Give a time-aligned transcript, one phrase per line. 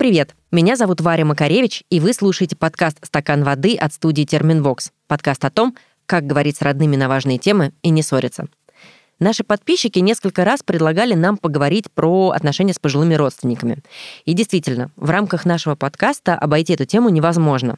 [0.00, 0.34] Привет-привет!
[0.50, 4.92] Меня зовут Варя Макаревич, и вы слушаете подкаст «Стакан воды» от студии «Терминвокс».
[5.06, 5.76] Подкаст о том,
[6.06, 8.46] как говорить с родными на важные темы и не ссориться.
[9.18, 13.82] Наши подписчики несколько раз предлагали нам поговорить про отношения с пожилыми родственниками.
[14.24, 17.76] И действительно, в рамках нашего подкаста обойти эту тему невозможно.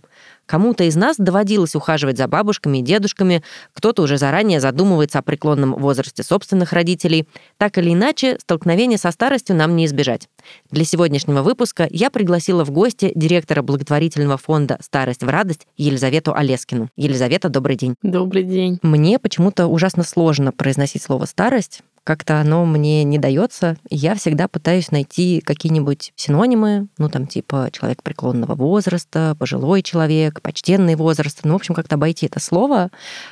[0.52, 3.42] Кому-то из нас доводилось ухаживать за бабушками и дедушками,
[3.73, 7.27] кто-то уже заранее задумывается о преклонном возрасте собственных родителей.
[7.56, 10.28] Так или иначе, столкновение со старостью нам не избежать.
[10.70, 16.91] Для сегодняшнего выпуска я пригласила в гости директора благотворительного фонда «Старость в радость» Елизавету Олескину.
[16.97, 17.95] Елизавета, добрый день.
[18.03, 18.78] Добрый день.
[18.83, 23.77] Мне почему-то ужасно сложно произносить слово «старость», как-то оно мне не дается.
[23.89, 30.97] Я всегда пытаюсь найти какие-нибудь синонимы, ну там типа человек преклонного возраста, пожилой человек, почтенный
[30.97, 31.41] возраст.
[31.44, 32.91] Ну, в общем, как-то обойти это слово.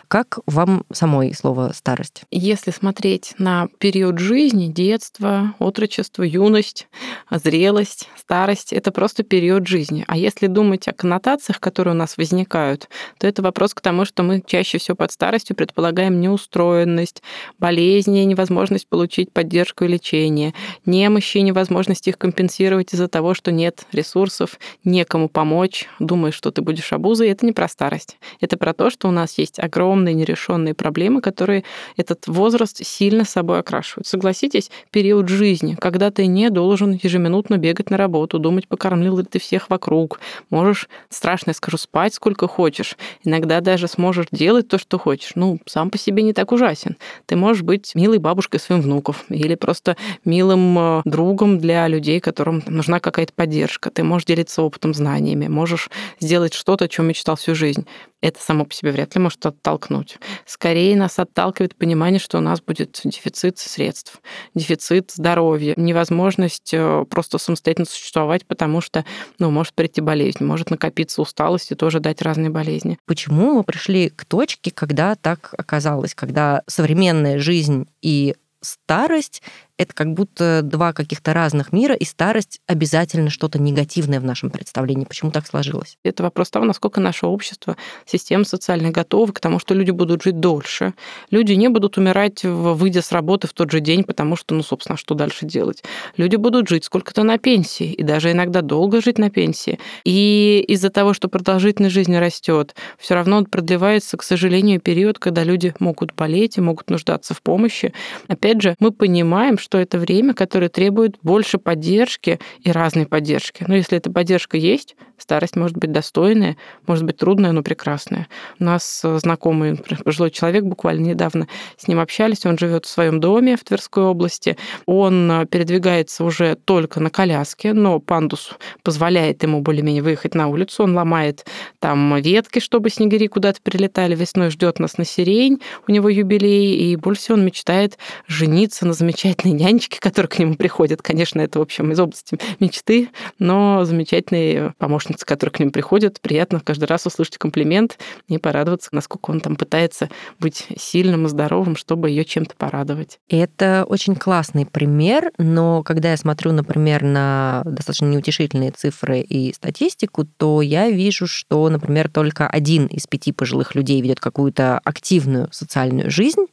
[0.09, 2.23] Как вам самой слово старость?
[2.31, 6.89] Если смотреть на период жизни, детство, отрочество, юность,
[7.31, 10.05] зрелость, старость, это просто период жизни.
[10.07, 14.23] А если думать о коннотациях, которые у нас возникают, то это вопрос к тому, что
[14.23, 17.23] мы чаще всего под старостью предполагаем неустроенность,
[17.59, 20.53] болезни, невозможность невозможность получить поддержку и лечение,
[20.85, 26.61] немощи и невозможность их компенсировать из-за того, что нет ресурсов, некому помочь, думаешь, что ты
[26.61, 28.19] будешь обузой, это не про старость.
[28.39, 31.65] Это про то, что у нас есть огромные нерешенные проблемы, которые
[31.97, 34.07] этот возраст сильно собой окрашивают.
[34.07, 39.39] Согласитесь, период жизни, когда ты не должен ежеминутно бегать на работу, думать, покормил ли ты
[39.39, 45.33] всех вокруг, можешь, страшно скажу, спать сколько хочешь, иногда даже сможешь делать то, что хочешь.
[45.35, 46.97] Ну, сам по себе не так ужасен.
[47.25, 52.21] Ты можешь быть милой бабушкой бабушкой своим внуков или просто милым э, другом для людей,
[52.21, 53.91] которым нужна какая-то поддержка.
[53.91, 55.89] Ты можешь делиться опытом, знаниями, можешь
[56.21, 57.87] сделать что-то, о чем мечтал всю жизнь.
[58.23, 60.19] Это само по себе вряд ли может оттолкнуть.
[60.45, 64.21] Скорее нас отталкивает понимание, что у нас будет дефицит средств,
[64.55, 69.05] дефицит здоровья, невозможность э, просто самостоятельно существовать, потому что
[69.39, 72.99] ну, может прийти болезнь, может накопиться усталость и тоже дать разные болезни.
[73.07, 79.43] Почему мы пришли к точке, когда так оказалось, когда современная жизнь и старость
[79.81, 85.07] это как будто два каких-то разных мира, и старость обязательно что-то негативное в нашем представлении.
[85.07, 85.97] Почему так сложилось?
[86.05, 90.39] Это вопрос того, насколько наше общество, система социально готова к тому, что люди будут жить
[90.39, 90.93] дольше.
[91.31, 94.99] Люди не будут умирать, выйдя с работы в тот же день, потому что, ну, собственно,
[94.99, 95.83] что дальше делать?
[96.19, 99.79] Люди будут жить сколько-то на пенсии, и даже иногда долго жить на пенсии.
[100.05, 105.75] И из-за того, что продолжительность жизни растет, все равно продлевается, к сожалению, период, когда люди
[105.79, 107.95] могут болеть и могут нуждаться в помощи.
[108.29, 113.65] Опять же, мы понимаем, что что это время, которое требует больше поддержки и разной поддержки.
[113.69, 118.29] Но если эта поддержка есть, старость может быть достойная, может быть трудная, но прекрасная.
[118.59, 123.21] У нас э, знакомый пожилой человек, буквально недавно с ним общались, он живет в своем
[123.21, 128.51] доме в Тверской области, он э, передвигается уже только на коляске, но пандус
[128.83, 131.47] позволяет ему более-менее выехать на улицу, он ломает
[131.79, 136.97] там ветки, чтобы снегири куда-то прилетали, весной ждет нас на сирень, у него юбилей, и
[136.97, 141.03] больше всего он мечтает жениться на замечательной нянечки, которые к нему приходят.
[141.03, 144.75] Конечно, это, в общем, из области мечты, но замечательные
[145.11, 146.21] помощницы, которые к ним приходят.
[146.21, 147.99] Приятно каждый раз услышать комплимент
[148.29, 150.09] и порадоваться, насколько он там пытается
[150.39, 153.19] быть сильным и здоровым, чтобы ее чем-то порадовать.
[153.29, 160.25] Это очень классный пример, но когда я смотрю, например, на достаточно неутешительные цифры и статистику,
[160.25, 166.11] то я вижу, что, например, только один из пяти пожилых людей ведет какую-то активную социальную
[166.11, 166.47] жизнь,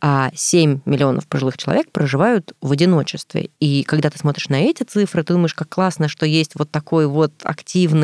[0.00, 3.50] а 7 миллионов пожилых человек проживают в одиночестве.
[3.60, 7.06] И когда ты смотришь на эти цифры, ты думаешь, как классно, что есть вот такой
[7.06, 7.99] вот активный,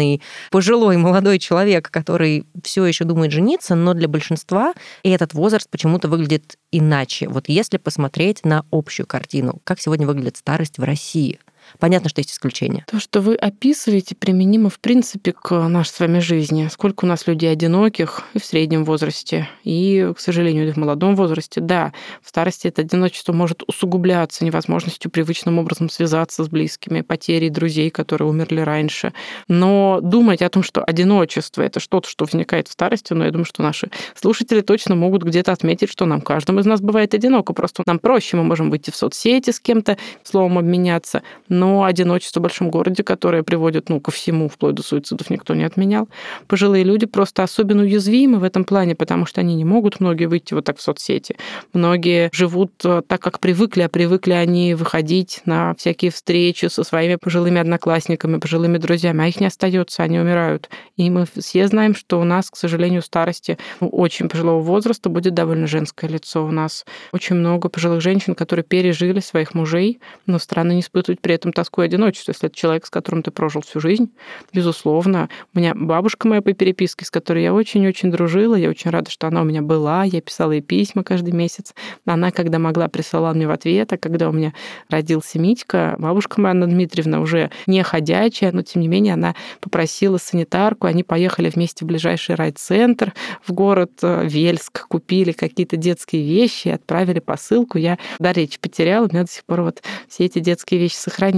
[0.50, 6.58] пожилой молодой человек, который все еще думает жениться, но для большинства этот возраст почему-то выглядит
[6.72, 7.28] иначе.
[7.28, 11.38] Вот если посмотреть на общую картину, как сегодня выглядит старость в России–
[11.78, 12.84] Понятно, что есть исключения.
[12.90, 16.68] То, что вы описываете, применимо, в принципе, к нашей с вами жизни.
[16.70, 21.16] Сколько у нас людей одиноких и в среднем возрасте, и, к сожалению, и в молодом
[21.16, 21.60] возрасте.
[21.60, 21.92] Да,
[22.22, 28.28] в старости это одиночество может усугубляться невозможностью привычным образом связаться с близкими, потерей друзей, которые
[28.28, 29.12] умерли раньше.
[29.48, 33.44] Но думать о том, что одиночество— это что-то, что возникает в старости, но я думаю,
[33.44, 37.52] что наши слушатели точно могут где-то отметить, что нам, каждому из нас бывает одиноко.
[37.52, 41.22] Просто нам проще, мы можем выйти в соцсети с кем-то, словом обменяться,
[41.58, 45.64] но одиночество в большом городе, которое приводит ну, ко всему, вплоть до суицидов, никто не
[45.64, 46.08] отменял.
[46.46, 50.54] Пожилые люди просто особенно уязвимы в этом плане, потому что они не могут, многие, выйти
[50.54, 51.36] вот так в соцсети.
[51.72, 57.16] Многие живут э, так, как привыкли, а привыкли они выходить на всякие встречи со своими
[57.16, 60.70] пожилыми одноклассниками, пожилыми друзьями, а их не остается, они умирают.
[60.96, 65.34] И мы все знаем, что у нас, к сожалению, старости у очень пожилого возраста будет
[65.34, 66.44] довольно женское лицо.
[66.44, 71.34] У нас очень много пожилых женщин, которые пережили своих мужей, но странно не испытывать при
[71.34, 74.10] этом этом тоску и одиночество, если это человек, с которым ты прожил всю жизнь,
[74.52, 75.28] безусловно.
[75.54, 79.28] У меня бабушка моя по переписке, с которой я очень-очень дружила, я очень рада, что
[79.28, 81.74] она у меня была, я писала ей письма каждый месяц.
[82.04, 84.52] Она, когда могла, присылала мне в ответ, а когда у меня
[84.90, 90.18] родился Митька, бабушка моя Анна Дмитриевна уже не ходячая, но тем не менее она попросила
[90.18, 93.12] санитарку, они поехали вместе в ближайший райцентр
[93.46, 97.78] в город э, Вельск, купили какие-то детские вещи, отправили посылку.
[97.78, 101.35] Я до речи потеряла, у меня до сих пор вот все эти детские вещи сохранились.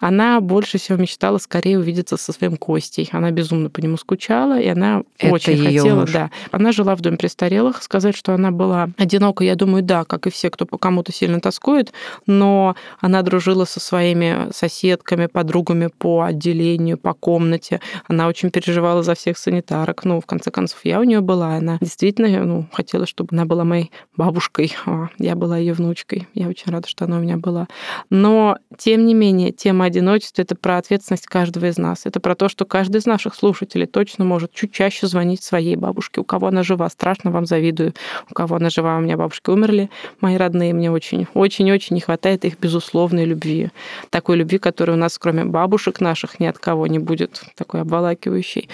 [0.00, 3.08] Она больше всего мечтала скорее увидеться со своим Костей.
[3.12, 6.12] Она безумно по нему скучала, и она Это очень хотела, муж.
[6.12, 6.30] да.
[6.50, 7.82] Она жила в доме престарелых.
[7.82, 11.40] Сказать, что она была одинока, я думаю, да, как и все, кто по кому-то сильно
[11.40, 11.92] тоскует,
[12.26, 17.80] но она дружила со своими соседками, подругами по отделению, по комнате.
[18.06, 20.04] Она очень переживала за всех санитарок.
[20.04, 21.56] Ну, в конце концов, я у нее была.
[21.56, 24.74] Она действительно ну, хотела, чтобы она была моей бабушкой.
[24.86, 26.28] А я была ее внучкой.
[26.34, 27.68] Я очень рада, что она у меня была.
[28.10, 32.06] Но, тем не менее, тема одиночества— это про ответственность каждого из нас.
[32.06, 36.20] Это про то, что каждый из наших слушателей точно может чуть чаще звонить своей бабушке.
[36.20, 37.94] У кого она жива, страшно вам завидую.
[38.30, 40.72] У кого она жива, у меня бабушки умерли, мои родные.
[40.72, 43.70] Мне очень, очень-очень не хватает их безусловной любви.
[44.10, 48.68] Такой любви, которая у нас, кроме бабушек наших, ни от кого не будет такой обволакивающей.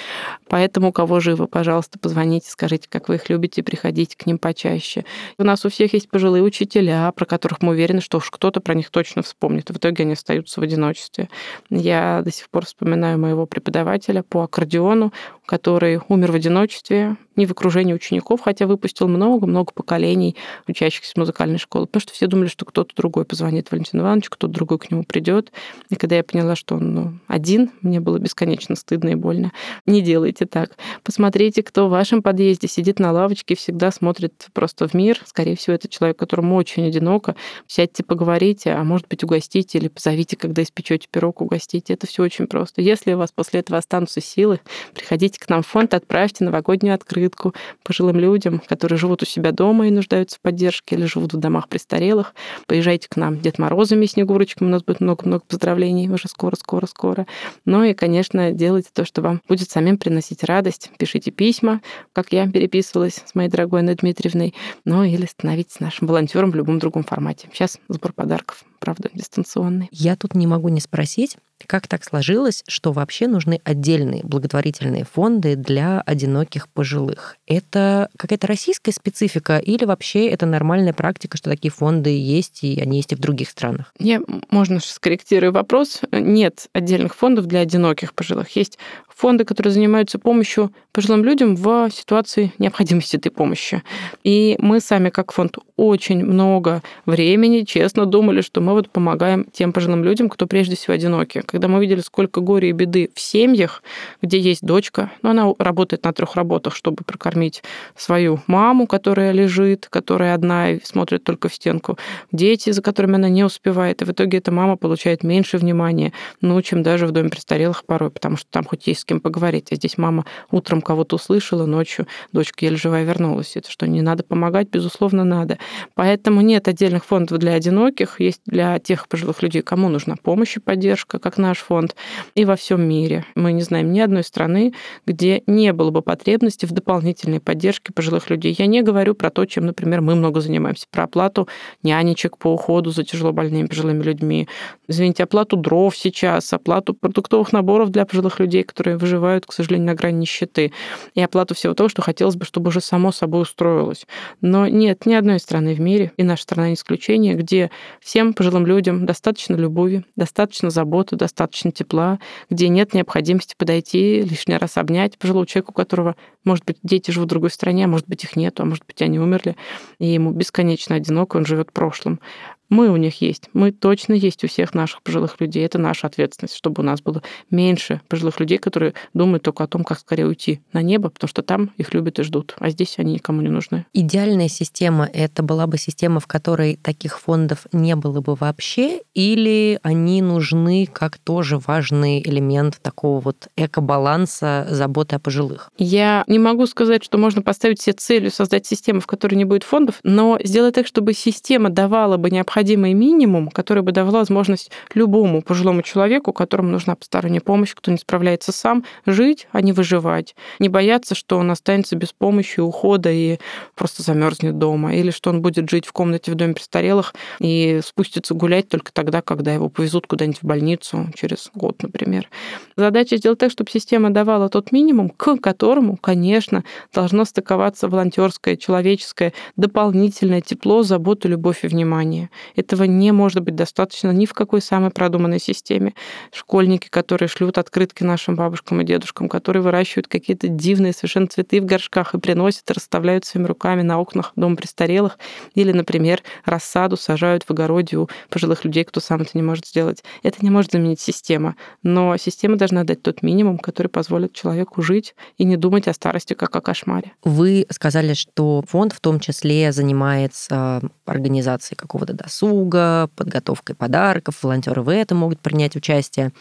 [0.48, 5.04] Поэтому, у кого живо, пожалуйста, позвоните, скажите, как вы их любите, приходите к ним почаще.
[5.38, 8.74] У нас у всех есть пожилые учителя, про которых мы уверены, что уж кто-то про
[8.74, 9.70] них точно вспомнит.
[9.70, 11.28] В итоге они остаются в одиночестве.
[11.70, 15.12] Я до сих пор вспоминаю моего преподавателя по аккордеону,
[15.46, 20.36] который умер в одиночестве, не в окружении учеников, хотя выпустил много-много поколений
[20.68, 24.78] учащихся музыкальной школы, потому что все думали, что кто-то другой позвонит Валентину Ивановичу, кто-то другой
[24.78, 25.52] к нему придет.
[25.90, 29.52] И когда я поняла, что он ну, один, мне было бесконечно стыдно и больно.
[29.86, 30.76] Не делайте так.
[31.02, 35.20] Посмотрите, кто в вашем подъезде сидит на лавочке всегда смотрит просто в мир.
[35.26, 37.34] Скорее всего, это человек, которому очень одиноко.
[37.66, 41.94] Сядьте, поговорите, а может быть, угостите или позовите, когда испечете пирог, угостите.
[41.94, 42.80] Это все очень просто.
[42.80, 44.60] Если у вас после этого останутся силы,
[44.94, 49.88] приходите к нам в фонд, отправьте новогоднюю открытку пожилым людям, которые живут у себя дома
[49.88, 52.34] и нуждаются в поддержке, или живут в домах престарелых.
[52.66, 57.26] Поезжайте к нам Дед Морозами, Снегурочками, у нас будет много-много поздравлений уже скоро-скоро-скоро.
[57.64, 60.90] Ну и, конечно, делайте то, что вам будет самим приносить радость.
[60.98, 61.80] Пишите письма,
[62.12, 64.54] как я переписывалась с моей дорогой Анной Дмитриевной,
[64.84, 67.48] ну или становитесь нашим волонтером в любом другом формате.
[67.52, 69.88] Сейчас сбор подарков правда, дистанционный.
[69.90, 71.36] Я тут не могу не спросить,
[71.66, 77.36] как так сложилось, что вообще нужны отдельные благотворительные фонды для одиноких пожилых?
[77.46, 82.98] Это какая-то российская специфика или вообще это нормальная практика, что такие фонды есть, и они
[82.98, 83.94] есть и в других странах?
[83.98, 86.00] Я, можно скорректирую вопрос.
[86.12, 88.50] Нет отдельных фондов для одиноких пожилых.
[88.50, 88.78] Есть
[89.14, 93.82] фонды, которые занимаются помощью пожилым людям в ситуации необходимости этой помощи.
[94.22, 99.72] И мы сами, как фонд, очень много времени, честно, думали, что мы вот помогаем тем
[99.72, 101.42] пожилым людям, кто прежде всего одиноки.
[101.44, 103.82] Когда мы видели, сколько горя и беды в семьях,
[104.22, 107.64] где есть дочка, но она работает на трех работах, чтобы прокормить
[107.96, 111.98] свою маму, которая лежит, которая одна и смотрит только в стенку,
[112.30, 116.60] дети, за которыми она не успевает, и в итоге эта мама получает меньше внимания, ну,
[116.62, 119.98] чем даже в доме престарелых порой, потому что там хоть есть кем поговорить, а здесь
[119.98, 123.56] мама утром кого-то услышала, ночью дочка еле живая вернулась.
[123.56, 124.68] Это что, не надо помогать?
[124.70, 125.58] Безусловно, надо.
[125.94, 130.60] Поэтому нет отдельных фондов для одиноких, есть для тех пожилых людей, кому нужна помощь и
[130.60, 131.94] поддержка, как наш фонд,
[132.34, 133.24] и во всем мире.
[133.34, 134.74] Мы не знаем ни одной страны,
[135.06, 138.54] где не было бы потребности в дополнительной поддержке пожилых людей.
[138.58, 141.48] Я не говорю про то, чем, например, мы много занимаемся, про оплату
[141.82, 144.48] нянечек по уходу за тяжело больными пожилыми людьми,
[144.88, 149.94] извините, оплату дров сейчас, оплату продуктовых наборов для пожилых людей, которые выживают, к сожалению, на
[149.94, 150.72] грани нищеты,
[151.14, 154.06] и оплату всего того, что хотелось бы, чтобы уже само собой устроилось.
[154.40, 157.70] Но нет ни одной страны в мире, и наша страна не исключение, где
[158.00, 162.18] всем пожилым людям достаточно любови, достаточно заботы, достаточно тепла,
[162.50, 167.28] где нет необходимости подойти, лишний раз обнять пожилого человека, у которого, может быть, дети живут
[167.28, 169.56] в другой стране, а может быть, их нету, а может быть, они умерли,
[169.98, 172.20] и ему бесконечно одиноко, он живет прошлым.
[172.68, 173.48] Мы у них есть.
[173.52, 175.64] Мы точно есть у всех наших пожилых людей.
[175.64, 179.84] Это наша ответственность, чтобы у нас было меньше пожилых людей, которые думают только о том,
[179.84, 183.14] как скорее уйти на небо, потому что там их любят и ждут, а здесь они
[183.14, 183.86] никому не нужны.
[183.92, 189.78] Идеальная система— это была бы система, в которой таких фондов не было бы вообще, или
[189.82, 195.70] они нужны как тоже важный элемент такого вот эко-баланса заботы о пожилых?
[195.78, 199.62] Я не могу сказать, что можно поставить себе целью создать систему, в которой не будет
[199.62, 204.70] фондов, но сделать так, чтобы система давала бы необходимость необходимый минимум, который бы давал возможность
[204.94, 210.34] любому пожилому человеку, которому нужна посторонняя помощь, кто не справляется сам, жить, а не выживать.
[210.58, 213.38] Не бояться, что он останется без помощи, ухода и
[213.74, 218.34] просто замерзнет дома, или что он будет жить в комнате в доме престарелых и спустится
[218.34, 222.28] гулять только тогда, когда его повезут куда-нибудь в больницу через год, например.
[222.76, 229.32] Задача сделать так, чтобы система давала тот минимум, к которому, конечно, должно стыковаться волонтерское, человеческое,
[229.56, 232.30] дополнительное тепло, забота, любовь и внимание.
[232.56, 235.94] Этого не может быть достаточно ни в какой самой продуманной системе.
[236.32, 241.64] Школьники, которые шлют открытки нашим бабушкам и дедушкам, которые выращивают какие-то дивные совершенно цветы в
[241.64, 245.18] горшках и приносят, расставляют своими руками на окнах дома престарелых,
[245.54, 250.04] или, например, рассаду сажают в огороде у пожилых людей, кто сам это не может сделать.
[250.22, 255.14] Это не может заменить система, но система должна дать тот минимум, который позволит человеку жить
[255.38, 257.12] и не думать о старости как о кошмаре.
[257.22, 264.88] Вы сказали, что фонд в том числе занимается организацией какого-то досуга, подготовкой подарков, волонтеры в
[264.88, 266.32] этом могут принять участие.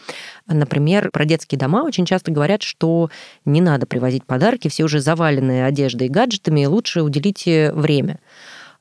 [0.46, 3.10] Например, про детские дома очень часто говорят, что
[3.44, 8.18] не надо привозить подарки, все уже завалены одеждой и гаджетами, и лучше уделите время.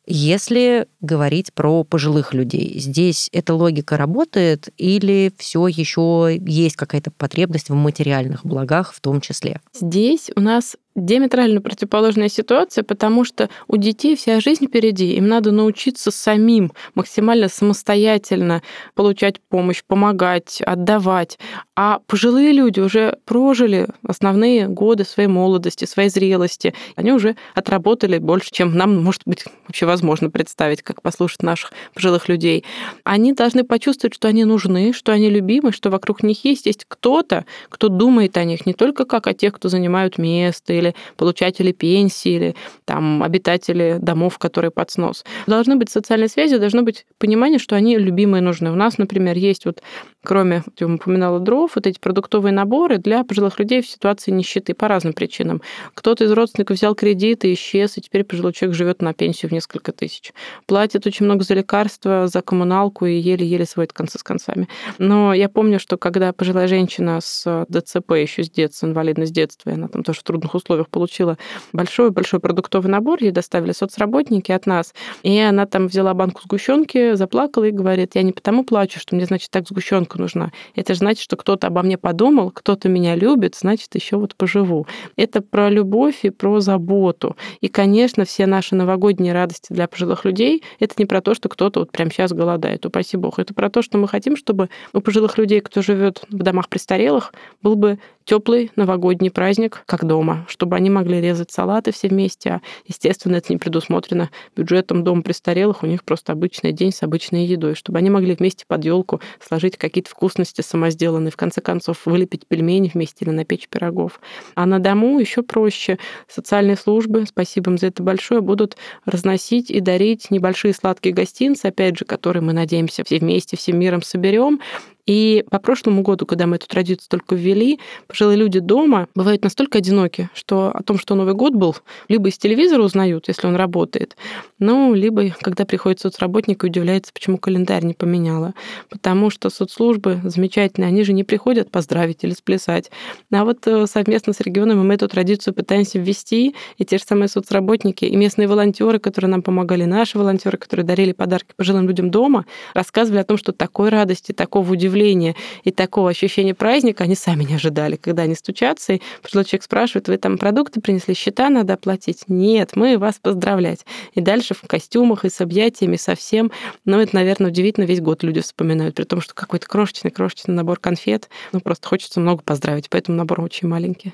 [0.05, 7.69] Если говорить про пожилых людей, здесь эта логика работает или все еще есть какая-то потребность
[7.69, 9.61] в материальных благах в том числе?
[9.73, 15.15] Здесь у нас диаметрально противоположная ситуация, потому что у детей вся жизнь впереди.
[15.15, 18.61] Им надо научиться самим максимально самостоятельно
[18.93, 21.39] получать помощь, помогать, отдавать.
[21.75, 26.73] А пожилые люди уже прожили основные годы своей молодости, своей зрелости.
[26.95, 32.29] Они уже отработали больше, чем нам, может быть, вообще возможно представить, как послушать наших пожилых
[32.29, 32.63] людей.
[33.03, 37.45] Они должны почувствовать, что они нужны, что они любимы, что вокруг них есть, есть кто-то,
[37.69, 42.31] кто думает о них не только как о тех, кто занимают место или получатели пенсии,
[42.31, 45.23] или там обитатели домов, которые под снос.
[45.47, 48.71] Должны быть социальные связи, должно быть понимание, что они любимые нужны.
[48.71, 49.81] У нас, например, есть вот,
[50.23, 54.87] кроме, я упоминала дров, вот эти продуктовые наборы для пожилых людей в ситуации нищеты по
[54.87, 55.61] разным причинам.
[55.93, 59.53] Кто-то из родственников взял кредит и исчез, и теперь пожилой человек живет на пенсию в
[59.53, 60.33] несколько тысяч.
[60.65, 64.67] Платит очень много за лекарства, за коммуналку и еле-еле сводит концы с концами.
[64.97, 69.73] Но я помню, что когда пожилая женщина с ДЦП еще с детства, инвалидность детства, и
[69.73, 71.37] она там тоже в трудных условиях условиях получила
[71.71, 77.65] большой-большой продуктовый набор, ей доставили соцработники от нас, и она там взяла банку сгущенки, заплакала
[77.65, 80.51] и говорит, я не потому плачу, что мне, значит, так сгущенка нужна.
[80.75, 84.87] Это же значит, что кто-то обо мне подумал, кто-то меня любит, значит, еще вот поживу.
[85.15, 87.35] Это про любовь и про заботу.
[87.61, 91.81] И, конечно, все наши новогодние радости для пожилых людей— это не про то, что кто-то
[91.81, 93.39] вот прямо сейчас голодает, упаси бог.
[93.39, 97.33] Это про то, что мы хотим, чтобы у пожилых людей, кто живет в домах престарелых,
[97.61, 102.49] был бы теплый новогодний праздник, как дома, чтобы они могли резать салаты все вместе.
[102.49, 105.83] А, естественно, это не предусмотрено бюджетом дома престарелых.
[105.83, 109.77] У них просто обычный день с обычной едой, чтобы они могли вместе под елку сложить
[109.77, 114.21] какие-то вкусности самосделанные, в конце концов вылепить пельмени вместе или напечь пирогов.
[114.55, 115.97] А на дому еще проще.
[116.29, 121.97] Социальные службы, спасибо им за это большое, будут разносить и дарить небольшие сладкие гостинцы, опять
[121.97, 124.61] же, которые мы надеемся все вместе, всем миром соберем,
[125.05, 129.79] и по прошлому году, когда мы эту традицию только ввели, пожилые люди дома бывают настолько
[129.79, 131.75] одиноки, что о том, что Новый год был,
[132.07, 134.15] либо из телевизора узнают, если он работает,
[134.59, 138.53] ну, либо когда приходит соцработник и удивляется, почему календарь не поменяла.
[138.89, 142.89] Потому что соцслужбы замечательные, они же не приходят поздравить или сплясать.
[143.31, 147.27] А вот э, совместно с регионами мы эту традицию пытаемся ввести, и те же самые
[147.27, 152.45] соцработники, и местные волонтеры, которые нам помогали, наши волонтеры, которые дарили подарки пожилым людям дома,
[152.73, 157.43] рассказывали о том, что такой радости, такого удивления удивления и такого ощущения праздника они сами
[157.43, 161.73] не ожидали, когда они стучатся, и пожилой человек спрашивает, вы там продукты принесли, счета надо
[161.73, 162.23] оплатить?
[162.27, 163.85] Нет, мы вас поздравлять.
[164.13, 166.51] И дальше в костюмах и с объятиями, со всем.
[166.85, 171.29] Но это, наверное, удивительно, весь год люди вспоминают, при том, что какой-то крошечный-крошечный набор конфет.
[171.51, 174.13] Ну, просто хочется много поздравить, поэтому набор очень маленький.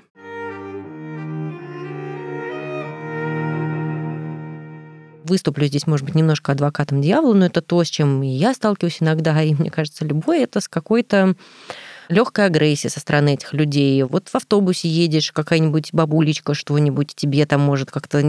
[5.30, 9.42] Выступлю здесь, может быть, немножко адвокатом дьявола, но это то, с чем я сталкиваюсь иногда,
[9.42, 11.36] и мне кажется, любой это с какой-то
[12.10, 14.04] легкой агрессией со стороны этих людей.
[14.04, 18.20] Вот в автобусе едешь, какая-нибудь бабулечка что-нибудь тебе там может как-то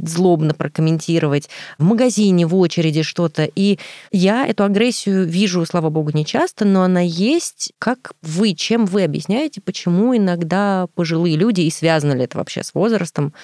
[0.00, 1.48] злобно прокомментировать,
[1.78, 3.48] в магазине, в очереди что-то.
[3.54, 3.78] И
[4.10, 7.72] я эту агрессию вижу, слава богу, не часто, но она есть.
[7.78, 12.72] Как вы, чем вы объясняете, почему иногда пожилые люди, и связано ли это вообще с
[12.72, 13.34] возрастом,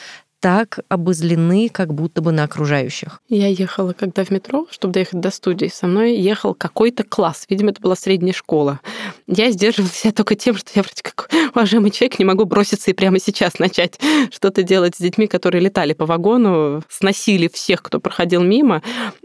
[0.43, 3.21] так обозлены, как будто бы на окружающих.
[3.29, 7.47] Я ехала, когда в метро, чтобы доехать до студии, со мной ехал какой-то класс.
[7.49, 8.81] Видимо, это была средняя школа.
[9.29, 12.95] Я сдерживала себя только тем, что я вроде как уважаемый человек не могу броситься и
[12.95, 14.01] прямо сейчас начать
[14.33, 18.83] что-то делать с детьми, которые летали по вагону, сносили всех, кто проходил мимо.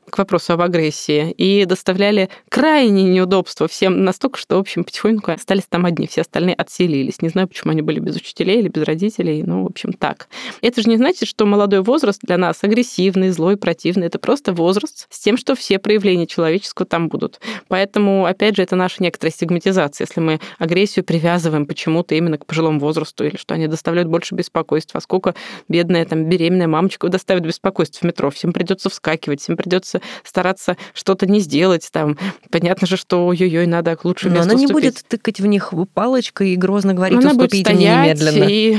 [0.10, 5.66] К вопросу об агрессии и доставляли крайне неудобства всем настолько, что, в общем, потихоньку остались
[5.70, 7.22] там одни, все остальные отселились.
[7.22, 10.28] Не знаю, почему они были без учителей или без родителей, ну, в общем, так.
[10.62, 14.08] Это же не значит, что молодой возраст для нас агрессивный, злой, противный.
[14.08, 17.40] Это просто возраст с тем, что все проявления человеческого там будут.
[17.68, 20.06] Поэтому, опять же, это наша некоторая стигматизация.
[20.06, 25.00] Если мы агрессию привязываем почему-то именно к пожилому возрасту или что они доставляют больше беспокойства,
[25.00, 25.36] а сколько
[25.68, 31.26] бедная там беременная мамочка доставит беспокойство в метро, всем придется вскакивать, всем придется стараться что-то
[31.26, 32.18] не сделать там.
[32.52, 34.84] Понятно же, что ой-ой-ой, надо к лучшему Но месту она не уступить.
[34.94, 38.48] будет тыкать в них палочкой и грозно говорить, Она будет уступите мне стоять немедленно.
[38.50, 38.78] и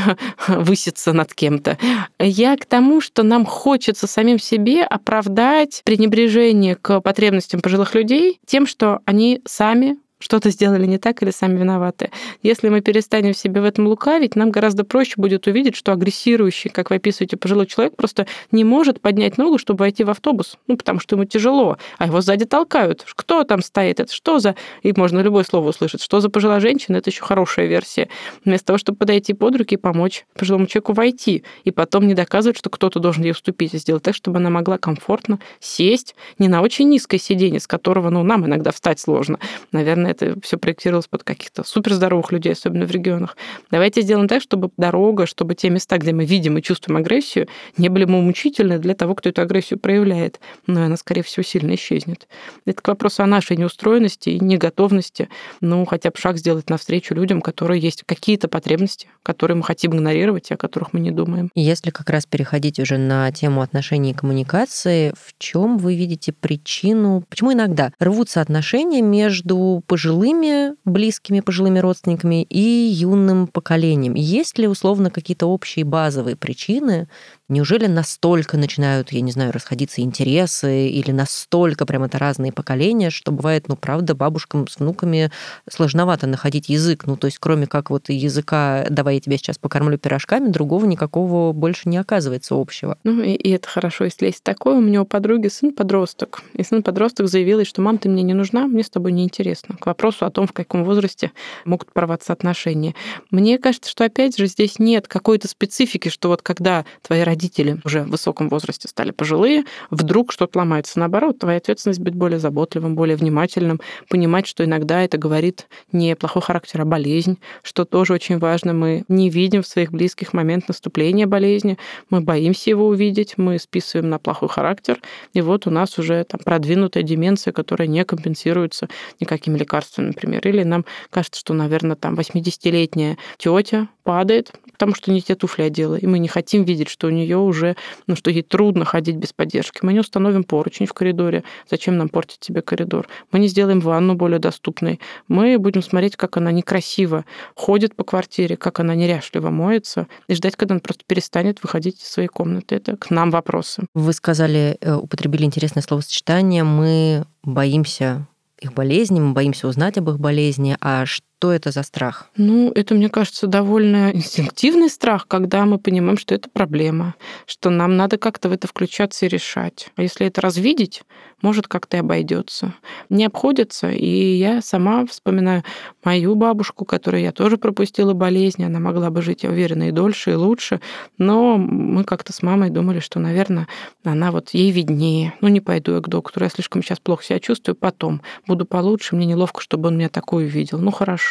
[0.49, 1.79] выситься над кем-то.
[2.19, 8.67] Я к тому, что нам хочется самим себе оправдать пренебрежение к потребностям пожилых людей тем,
[8.67, 12.11] что они сами что-то сделали не так или сами виноваты.
[12.43, 16.91] Если мы перестанем себе в этом лукавить, нам гораздо проще будет увидеть, что агрессирующий, как
[16.91, 21.01] вы описываете, пожилой человек просто не может поднять ногу, чтобы войти в автобус, ну, потому
[21.01, 23.05] что ему тяжело, а его сзади толкают.
[23.15, 24.01] Кто там стоит?
[24.01, 24.55] Это что за...
[24.83, 26.03] И можно любое слово услышать.
[26.03, 26.97] Что за пожилая женщина?
[26.97, 28.09] Это еще хорошая версия.
[28.45, 32.59] Вместо того, чтобы подойти под руки и помочь пожилому человеку войти, и потом не доказывать,
[32.59, 36.63] что кто-то должен ей уступить, и сделать так, чтобы она могла комфортно сесть не на
[36.63, 39.39] очень низкое сиденье, с которого, ну, нам иногда встать сложно.
[39.73, 43.37] Наверное, это все проектировалось под каких-то суперздоровых людей, особенно в регионах.
[43.71, 47.89] Давайте сделаем так, чтобы дорога, чтобы те места, где мы видим и чувствуем агрессию, не
[47.89, 50.41] были мучительны для того, кто эту агрессию проявляет.
[50.67, 52.29] Но она, скорее всего, сильно исчезнет.
[52.65, 55.29] Это к вопросу о нашей неустроенности и неготовности,
[55.61, 60.51] ну, хотя бы шаг сделать навстречу людям, которые есть какие-то потребности, которые мы хотим игнорировать
[60.51, 61.51] и о которых мы не думаем.
[61.55, 67.25] Если как раз переходить уже на тему отношений и коммуникации, в чем вы видите причину,
[67.29, 74.15] почему иногда рвутся отношения между пожилыми, близкими пожилыми родственниками и юным поколением?
[74.15, 77.09] Есть ли условно какие-то общие базовые причины?
[77.49, 83.33] Неужели настолько начинают, я не знаю, расходиться интересы или настолько прям это разные поколения, что
[83.33, 85.31] бывает, ну, правда, бабушкам с внуками
[85.71, 87.07] сложновато находить язык.
[87.07, 91.53] Ну, то есть кроме как вот языка «давай я тебя сейчас покормлю пирожками», другого никакого
[91.53, 92.99] больше не оказывается общего.
[93.05, 94.77] Ну, и, и это хорошо, если есть такое.
[94.77, 96.43] У меня у подруги сын-подросток.
[96.53, 99.77] И сын-подросток заявил, что мам, ты мне не нужна, мне с тобой неинтересно.
[99.81, 101.33] К вопросу о том, в каком возрасте
[101.65, 102.95] могут порваться отношения.
[103.31, 107.38] Мне кажется, что опять же здесь нет какой-то специфики, что вот когда твои родители
[107.85, 110.99] уже в высоком возрасте стали пожилые, вдруг что-то ломается.
[110.99, 116.43] Наоборот, твоя ответственность быть более заботливым, более внимательным, понимать, что иногда это говорит не плохой
[116.43, 118.73] характер, а болезнь, что тоже очень важно.
[118.73, 121.79] Мы не видим в своих близких момент наступления болезни,
[122.11, 125.01] мы боимся его увидеть, мы списываем на плохой характер,
[125.33, 128.89] и вот у нас уже там продвинутая деменция, которая не компенсируется
[129.21, 130.47] никакими лекарствами, например.
[130.47, 135.95] Или нам кажется, что, наверное, там 80-летняя тетя падает, потому что не те туфли одела,
[135.95, 139.35] и мы не хотим видеть, что у нее уже, ну, что ей трудно ходить без
[139.35, 139.81] поддержки.
[139.83, 141.45] Мы не установим поручень в коридоре.
[141.71, 143.07] Зачем нам портить себе коридор?
[143.33, 144.99] Мы не сделаем ванну более доступной.
[145.29, 150.57] Мы будем смотреть, как она некрасиво ходит по квартире, как она неряшливо моется, и ждать,
[150.57, 152.77] когда она просто перестанет выходить из своей комнаты.
[152.77, 153.85] Это к нам вопросы.
[153.93, 158.27] Вы сказали, э, употребили интересное словосочетание «мы боимся
[158.59, 160.77] их болезни, мы боимся узнать об их болезни.
[160.81, 162.29] А что это за страх?
[162.37, 167.15] Ну, это, мне кажется, довольно инстинктивный страх, когда мы понимаем, что это проблема,
[167.47, 169.91] что нам надо как-то в это включаться и решать.
[169.95, 171.03] А если это развидеть,
[171.41, 172.75] может, как-то и обойдется.
[173.11, 175.63] Не обходится, и я сама вспоминаю
[176.03, 180.33] мою бабушку, которой я тоже пропустила болезнь, она могла бы жить, я уверена, и дольше,
[180.33, 180.81] и лучше,
[181.17, 183.69] но мы как-то с мамой думали, что, наверное,
[184.03, 185.35] она вот ей виднее.
[185.41, 189.15] Ну, не пойду я к доктору, я слишком сейчас плохо себя чувствую, потом буду получше,
[189.15, 190.79] мне неловко, чтобы он меня такую видел.
[190.79, 191.28] Ну, хорошо.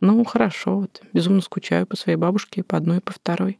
[0.00, 0.76] Ну, хорошо.
[0.80, 1.02] Вот.
[1.12, 3.58] Безумно скучаю по своей бабушке, по одной, и по второй.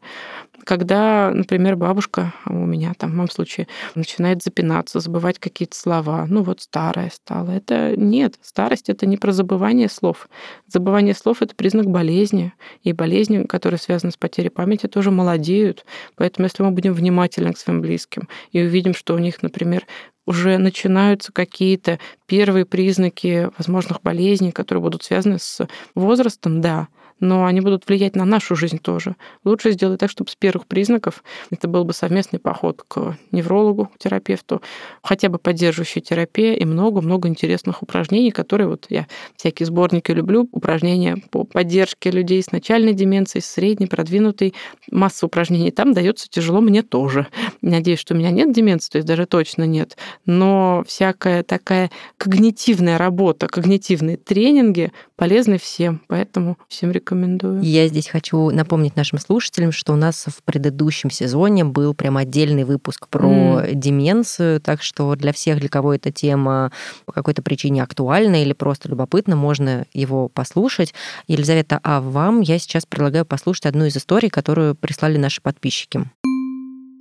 [0.65, 6.43] Когда, например, бабушка у меня, там, в моем случае, начинает запинаться, забывать какие-то слова, ну
[6.43, 7.51] вот старая стала.
[7.51, 10.29] Это нет, старость это не про забывание слов.
[10.69, 12.53] Забывание слов это признак болезни.
[12.83, 15.85] И болезни, которые связаны с потерей памяти, тоже молодеют.
[16.17, 19.87] Поэтому если мы будем внимательны к своим близким и увидим, что у них, например,
[20.27, 26.89] уже начинаются какие-то первые признаки возможных болезней, которые будут связаны с возрастом, да,
[27.23, 29.15] но они будут влиять на нашу жизнь тоже.
[29.45, 33.99] Лучше сделать так, чтобы с первых признаков это был бы совместный поход к неврологу, к
[33.99, 34.61] терапевту,
[35.03, 39.07] хотя бы поддерживающая терапия и много-много интересных упражнений, которые вот я
[39.37, 44.53] всякие сборники люблю, упражнения по поддержке людей с начальной деменцией, с средней, продвинутой,
[44.91, 45.71] масса упражнений.
[45.71, 47.29] Там дается тяжело мне тоже.
[47.63, 52.99] Надеюсь, что у меня нет деменции, то есть даже точно нет, но всякая такая когнитивная
[52.99, 57.63] работа, когнитивные тренинги полезны всем, поэтому всем рекомендую рекомендую.
[57.63, 62.65] Я здесь хочу напомнить нашим слушателям, что у нас в предыдущем сезоне был прям отдельный
[62.65, 63.75] выпуск про mm.
[63.75, 66.73] деменцию, так что для всех, для кого эта тема
[67.07, 70.95] по какой-то причине актуальна или просто любопытна, можно его послушать.
[71.29, 76.05] Елизавета, а вам я сейчас предлагаю послушать одну из историй, которую прислали наши подписчики.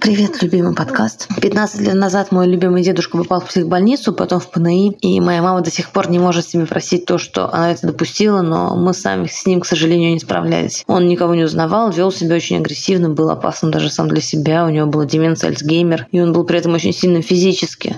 [0.02, 1.28] Привет, любимый подкаст.
[1.40, 5.62] 15 лет назад мой любимый дедушка попал в психбольницу, потом в ПНИ, и моя мама
[5.62, 9.28] до сих пор не может себе простить то, что она это допустила, но мы сами
[9.28, 10.84] с ним, к сожалению, не справлялись.
[10.88, 14.70] Он никого не узнавал, вел себя очень агрессивно, был опасным даже сам для себя, у
[14.70, 17.98] него была деменция Альцгеймер, и он был при этом очень сильным физически.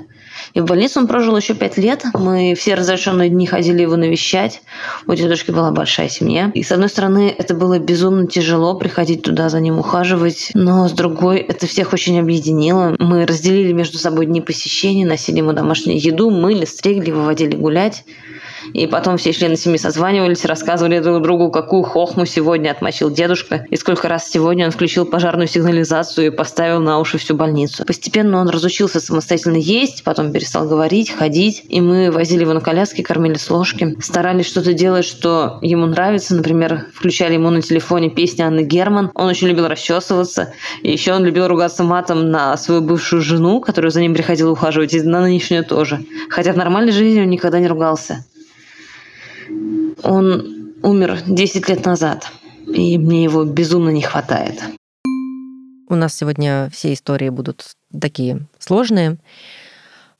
[0.54, 2.04] И в больнице он прожил еще пять лет.
[2.14, 4.62] Мы все разрешенные дни ходили его навещать.
[5.08, 6.52] У дедушки была большая семья.
[6.54, 10.52] И с одной стороны, это было безумно тяжело приходить туда за ним ухаживать.
[10.54, 12.96] Но с другой, это всех очень объединило.
[13.00, 18.04] Мы разделили между собой дни посещений, носили ему домашнюю еду, мыли, стригли, выводили гулять.
[18.74, 23.76] И потом все члены семьи созванивались, рассказывали друг другу, какую хохму сегодня отмочил дедушка, и
[23.76, 27.86] сколько раз сегодня он включил пожарную сигнализацию и поставил на уши всю больницу.
[27.86, 33.04] Постепенно он разучился самостоятельно есть, потом перестал говорить, ходить, и мы возили его на коляске,
[33.04, 36.36] кормили с ложки, старались что-то делать, что ему нравится.
[36.36, 39.12] Например, включали ему на телефоне песни Анны Герман.
[39.16, 40.54] Он очень любил расчесываться.
[40.82, 44.94] И еще он любил ругаться матом на свою бывшую жену, которая за ним приходила ухаживать,
[44.94, 46.06] и на нынешнюю тоже.
[46.30, 48.26] Хотя в нормальной жизни он никогда не ругался.
[50.04, 52.32] Он умер 10 лет назад,
[52.68, 54.62] и мне его безумно не хватает.
[55.90, 59.18] У нас сегодня все истории будут такие сложные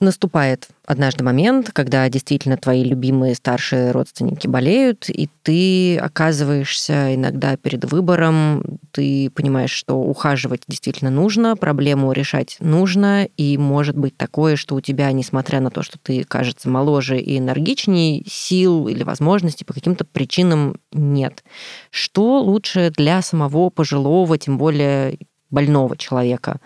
[0.04, 7.86] наступает однажды момент, когда действительно твои любимые старшие родственники болеют, и ты оказываешься иногда перед
[7.86, 14.76] выбором, ты понимаешь, что ухаживать действительно нужно, проблему решать нужно, и может быть такое, что
[14.76, 19.74] у тебя, несмотря на то, что ты, кажется, моложе и энергичнее, сил или возможностей по
[19.74, 21.44] каким-то причинам нет.
[21.90, 25.18] Что лучше для самого пожилого, тем более
[25.50, 26.60] больного человека?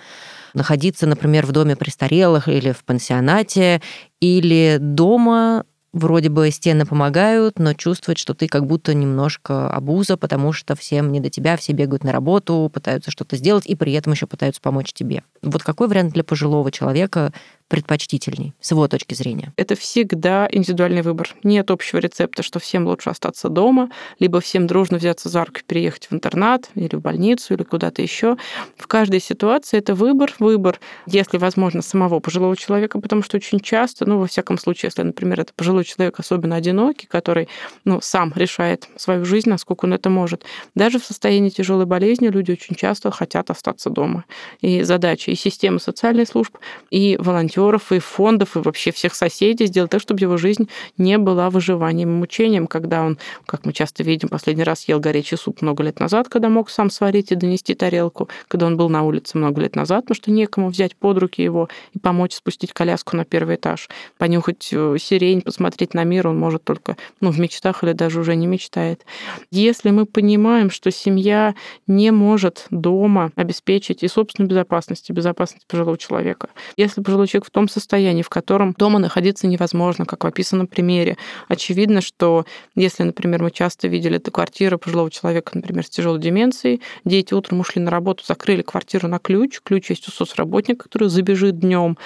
[0.58, 3.82] Находиться, например, в доме престарелых или в пансионате,
[4.20, 10.54] или дома вроде бы стены помогают, но чувствовать, что ты как будто немножко обуза, потому
[10.54, 14.14] что всем не до тебя, все бегают на работу, пытаются что-то сделать, и при этом
[14.14, 15.24] еще пытаются помочь тебе.
[15.42, 17.34] Вот какой вариант для пожилого человека
[17.68, 19.54] предпочтительней, с его точки зрения?
[19.58, 21.36] Это всегда индивидуальный выбор.
[21.44, 25.64] Нет общего рецепта, что всем лучше остаться дома, либо всем дружно взяться за руку и
[25.64, 28.38] переехать в интернат или в больницу или куда-то еще.
[28.78, 34.06] В каждой ситуации это выбор, выбор, если возможно, самого пожилого человека, потому что очень часто,
[34.06, 37.50] ну, во всяком случае, если, например, это пожилой человек особенно одинокий, который
[37.84, 42.52] ну, сам решает свою жизнь, насколько он это может, даже в состоянии тяжелой болезни люди
[42.52, 44.26] очень часто хотят остаться дома.
[44.62, 46.58] И задача и системы социальных служб,
[46.90, 51.18] и волонтеров волонтеров, и фондов, и вообще всех соседей сделать так, чтобы его жизнь не
[51.18, 55.62] была выживанием и мучением, когда он, как мы часто видим, последний раз ел горячий суп
[55.62, 59.38] много лет назад, когда мог сам сварить и донести тарелку, когда он был на улице
[59.38, 63.26] много лет назад, потому что некому взять под руки его и помочь спустить коляску на
[63.26, 67.94] первый этаж, понюхать э, сирень, посмотреть на мир он может только ну, в мечтах или
[67.94, 69.06] даже уже не мечтает.
[69.52, 71.56] Если мы понимаем, что семья
[71.88, 77.50] не может дома обеспечить и собственную безопасность, и безопасность пожилого человека, если пожилой человек в
[77.50, 81.16] том состоянии, в котором дома находиться невозможно, как в описанном примере.
[81.48, 86.82] Очевидно, что если, например, мы часто видели эту квартиру пожилого человека, например, с тяжелой деменцией,
[87.06, 91.58] дети утром ушли на работу, закрыли квартиру на ключ, ключ есть у соцработника, который забежит
[91.60, 91.98] днем,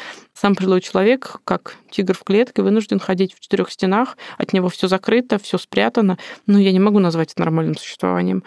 [0.41, 4.87] сам пожилой человек, как тигр в клетке, вынужден ходить в четырех стенах, от него все
[4.87, 6.17] закрыто, все спрятано.
[6.47, 8.43] Но я не могу назвать это нормальным существованием.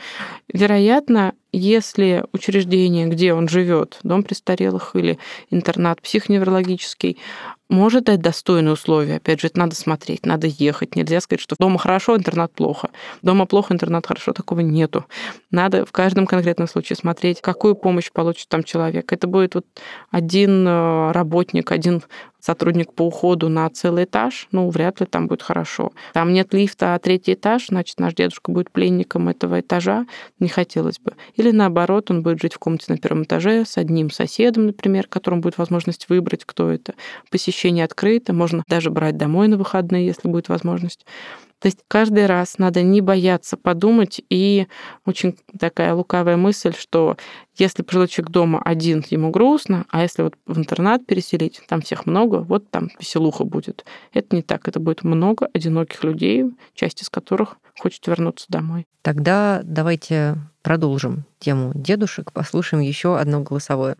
[0.52, 7.16] Вероятно, если учреждение, где он живет, дом престарелых или интернат психоневрологический,
[7.68, 9.16] может дать достойные условия.
[9.16, 10.96] Опять же, это надо смотреть, надо ехать.
[10.96, 12.90] Нельзя сказать, что дома хорошо, интернат плохо.
[13.22, 14.32] Дома плохо, интернат хорошо.
[14.32, 15.06] Такого нету.
[15.50, 19.12] Надо в каждом конкретном случае смотреть, какую помощь получит там человек.
[19.12, 19.66] Это будет вот
[20.10, 22.02] один э, работник, один
[22.44, 25.92] сотрудник по уходу на целый этаж, ну, вряд ли там будет хорошо.
[26.12, 30.06] Там нет лифта, а третий этаж, значит, наш дедушка будет пленником этого этажа,
[30.40, 31.14] не хотелось бы.
[31.36, 35.40] Или наоборот, он будет жить в комнате на первом этаже с одним соседом, например, которому
[35.40, 36.92] будет возможность выбрать, кто это.
[37.30, 41.06] Посещение открыто, можно даже брать домой на выходные, если будет возможность.
[41.64, 44.66] То есть каждый раз надо не бояться подумать, и
[45.06, 47.16] очень такая лукавая мысль, что
[47.56, 52.04] если пожилой человек дома один, ему грустно, а если вот в интернат переселить, там всех
[52.04, 53.86] много, вот там веселуха будет.
[54.12, 58.84] Это не так, это будет много одиноких людей, часть из которых хочет вернуться домой.
[59.00, 63.96] Тогда давайте продолжим тему дедушек, послушаем еще одно голосовое.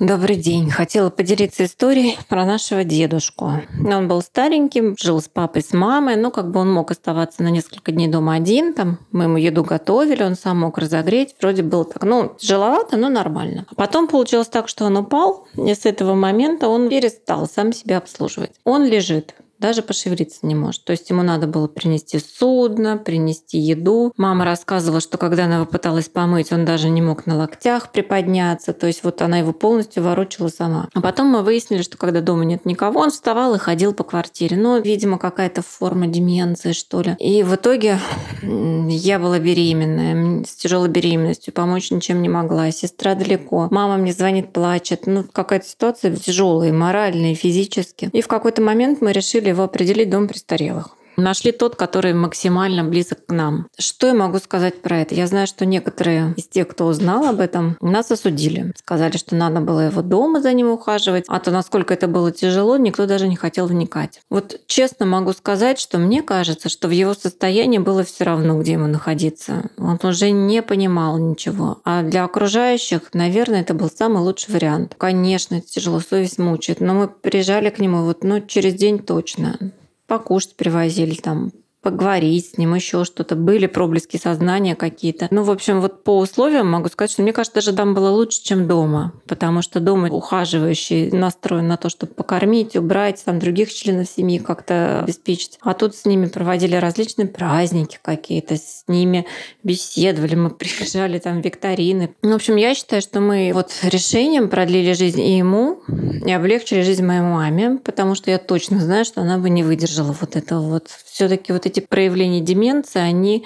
[0.00, 0.70] Добрый день.
[0.70, 3.52] Хотела поделиться историей про нашего дедушку.
[3.78, 7.48] Он был стареньким, жил с папой, с мамой, но как бы он мог оставаться на
[7.48, 8.74] несколько дней дома один.
[8.74, 11.36] Там мы ему еду готовили, он сам мог разогреть.
[11.40, 13.66] Вроде было так, ну, тяжеловато, но нормально.
[13.70, 17.98] А потом получилось так, что он упал, и с этого момента он перестал сам себя
[17.98, 18.50] обслуживать.
[18.64, 20.84] Он лежит даже пошевелиться не может.
[20.84, 24.12] То есть ему надо было принести судно, принести еду.
[24.18, 28.74] Мама рассказывала, что когда она его пыталась помыть, он даже не мог на локтях приподняться.
[28.74, 30.90] То есть вот она его полностью ворочала сама.
[30.92, 34.58] А потом мы выяснили, что когда дома нет никого, он вставал и ходил по квартире.
[34.58, 37.16] Ну, видимо, какая-то форма деменции, что ли.
[37.18, 37.98] И в итоге
[38.42, 42.70] я была беременная, с тяжелой беременностью, помочь ничем не могла.
[42.70, 43.68] Сестра далеко.
[43.70, 45.06] Мама мне звонит, плачет.
[45.06, 48.10] Ну, какая-то ситуация тяжелая, морально и физически.
[48.12, 50.96] И в какой-то момент мы решили его определить дом престарелых.
[51.16, 53.68] Нашли тот, который максимально близок к нам.
[53.78, 55.14] Что я могу сказать про это?
[55.14, 58.72] Я знаю, что некоторые из тех, кто узнал об этом, нас осудили.
[58.76, 61.24] Сказали, что надо было его дома за ним ухаживать.
[61.28, 64.20] А то, насколько это было тяжело, никто даже не хотел вникать.
[64.30, 68.72] Вот честно могу сказать, что мне кажется, что в его состоянии было все равно, где
[68.72, 69.70] ему находиться.
[69.78, 71.78] Он уже не понимал ничего.
[71.84, 74.94] А для окружающих, наверное, это был самый лучший вариант.
[74.98, 79.58] Конечно, тяжело, совесть мучает, но мы приезжали к нему вот ну, через день точно
[80.06, 81.52] покушать привозили там
[81.84, 83.36] поговорить с ним, еще что-то.
[83.36, 85.28] Были проблески сознания какие-то.
[85.30, 88.42] Ну, в общем, вот по условиям могу сказать, что мне кажется, даже там было лучше,
[88.42, 89.12] чем дома.
[89.28, 95.00] Потому что дома ухаживающий настроен на то, чтобы покормить, убрать, там других членов семьи как-то
[95.02, 95.58] обеспечить.
[95.60, 99.26] А тут с ними проводили различные праздники какие-то, с ними
[99.62, 102.14] беседовали, мы приезжали там викторины.
[102.22, 105.82] Ну, в общем, я считаю, что мы вот решением продлили жизнь и ему,
[106.24, 110.16] и облегчили жизнь моей маме, потому что я точно знаю, что она бы не выдержала
[110.18, 110.88] вот этого вот.
[111.04, 113.44] все таки вот эти эти проявления деменции, они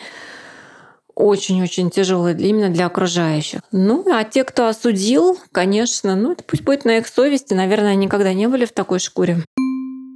[1.14, 3.60] очень-очень тяжелые именно для окружающих.
[3.72, 7.54] Ну, а те, кто осудил, конечно, ну, это пусть будет на их совести.
[7.54, 9.44] Наверное, они никогда не были в такой шкуре.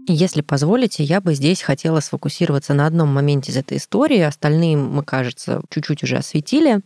[0.09, 4.21] Если позволите, я бы здесь хотела сфокусироваться на одном моменте из этой истории.
[4.21, 6.81] Остальные мы, кажется, чуть-чуть уже осветили.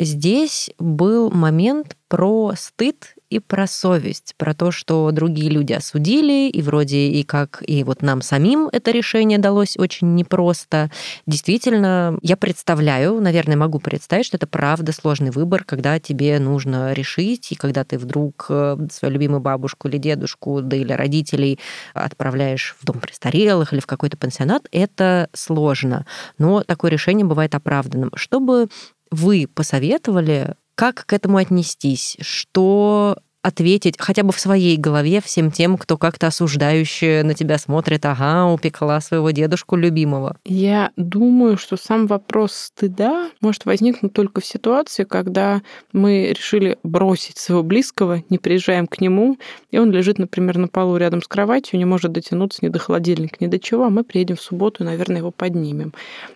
[0.00, 6.62] Здесь был момент про стыд и про совесть, про то, что другие люди осудили, и
[6.62, 10.90] вроде и как и вот нам самим это решение далось очень непросто.
[11.26, 17.52] Действительно, я представляю, наверное, могу представить, что это правда сложный выбор, когда тебе нужно решить,
[17.52, 21.60] и когда ты вдруг э, свою любимую бабушку или дедушку, да или родителей
[21.92, 26.06] отправляешь в дом престарелых или в какой-то пансионат, это сложно.
[26.38, 28.10] Но такое решение бывает оправданным.
[28.16, 28.68] Чтобы
[29.10, 32.16] вы посоветовали как к этому отнестись?
[32.20, 38.04] Что ответить хотя бы в своей голове всем тем, кто как-то осуждающе на тебя смотрит,
[38.04, 40.36] ага, упекла своего дедушку любимого?
[40.44, 47.38] Я думаю, что сам вопрос стыда может возникнуть только в ситуации, когда мы решили бросить
[47.38, 49.38] своего близкого, не приезжаем к нему,
[49.70, 53.36] и он лежит, например, на полу рядом с кроватью, не может дотянуться ни до холодильника,
[53.40, 55.94] ни до чего, а мы приедем в субботу и, наверное, его поднимем.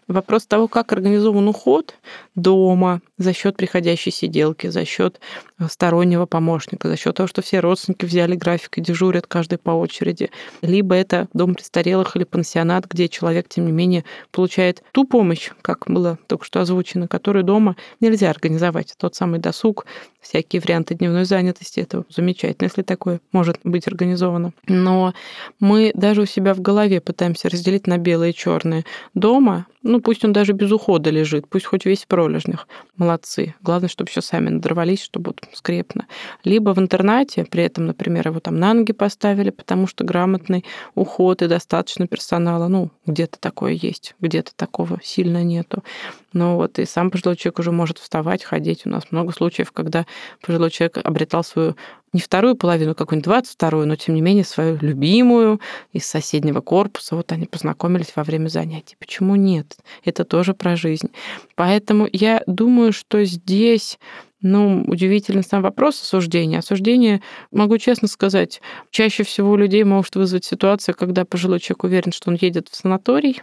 [0.09, 1.95] Вопрос того, как организован уход
[2.35, 5.21] дома за счет приходящей сиделки, за счет
[5.69, 10.31] стороннего помощника, за счет того, что все родственники взяли график и дежурят каждый по очереди.
[10.63, 15.85] Либо это дом престарелых или пансионат, где человек, тем не менее, получает ту помощь, как
[15.89, 18.95] было только что озвучено, которую дома нельзя организовать.
[18.97, 19.87] Тот самый досуг,
[20.21, 21.81] всякие варианты дневной занятости.
[21.81, 24.53] Это замечательно, если такое может быть организовано.
[24.69, 25.15] Но
[25.59, 28.85] мы даже у себя в голове пытаемся разделить на белое и черное.
[29.15, 32.67] Дома, ну пусть он даже без ухода лежит, пусть хоть весь в пролежнях.
[32.97, 33.55] Молодцы.
[33.61, 36.07] Главное, чтобы еще сами надорвались, чтобы вот скрепно.
[36.43, 41.43] Либо в интернате, при этом, например, его там на ноги поставили, потому что грамотный уход
[41.43, 42.67] и достаточно персонала.
[42.69, 45.85] Ну, где-то такое есть, где-то такого сильно нету.
[46.33, 48.87] Но вот и сам пожилой человек уже может вставать, ходить.
[48.87, 50.07] У нас много случаев, когда
[50.41, 51.77] пожилой человек обретал свою
[52.15, 55.61] не вторую половину, какую-нибудь двадцать вторую, но тем не менее свою любимую
[55.93, 57.17] из соседнего корпуса.
[57.17, 58.97] Вот они познакомились во время занятий.
[58.99, 59.77] Почему нет?
[60.05, 61.11] Это тоже про жизнь.
[61.57, 63.99] Поэтому я думаю, что здесь
[64.41, 66.59] ну, удивительный сам вопрос осуждения.
[66.59, 72.13] Осуждение, могу честно сказать, чаще всего у людей может вызвать ситуация, когда пожилой человек уверен,
[72.13, 73.43] что он едет в санаторий,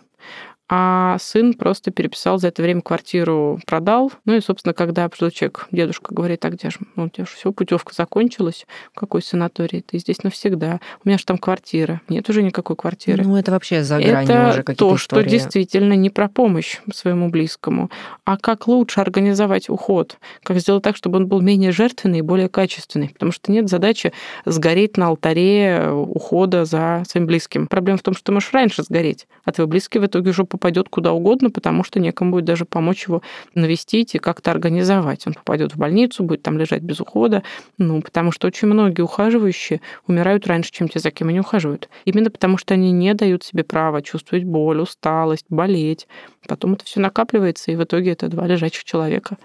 [0.69, 4.11] а сын просто переписал за это время квартиру, продал.
[4.23, 7.31] Ну и, собственно, когда пожилой человек, дедушка говорит, а где же, ну, у тебя же
[7.31, 12.41] все, путевка закончилась, какой санаторий, ты здесь навсегда, у меня же там квартира, нет уже
[12.41, 13.23] никакой квартиры.
[13.23, 15.23] Ну, это вообще за гранью это уже какие-то то, истории.
[15.23, 17.91] что действительно не про помощь своему близкому,
[18.23, 22.47] а как лучше организовать уход, как сделать так, чтобы он был менее жертвенный и более
[22.47, 24.13] качественный, потому что нет задачи
[24.45, 27.67] сгореть на алтаре ухода за своим близким.
[27.67, 30.89] Проблема в том, что ты можешь раньше сгореть, а твой близкий в итоге уже попадет
[30.89, 33.23] куда угодно, потому что некому будет даже помочь его
[33.55, 35.25] навестить и как-то организовать.
[35.25, 37.41] Он попадет в больницу, будет там лежать без ухода,
[37.79, 41.89] ну, потому что очень многие ухаживающие умирают раньше, чем те, за кем они ухаживают.
[42.05, 46.07] Именно потому что они не дают себе права чувствовать боль, усталость, болеть.
[46.47, 49.37] Потом это все накапливается, и в итоге это два лежачих человека.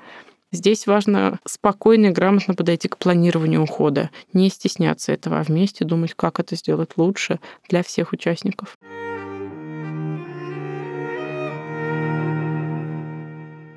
[0.52, 6.12] Здесь важно спокойно и грамотно подойти к планированию ухода, не стесняться этого, а вместе думать,
[6.14, 8.76] как это сделать лучше для всех участников.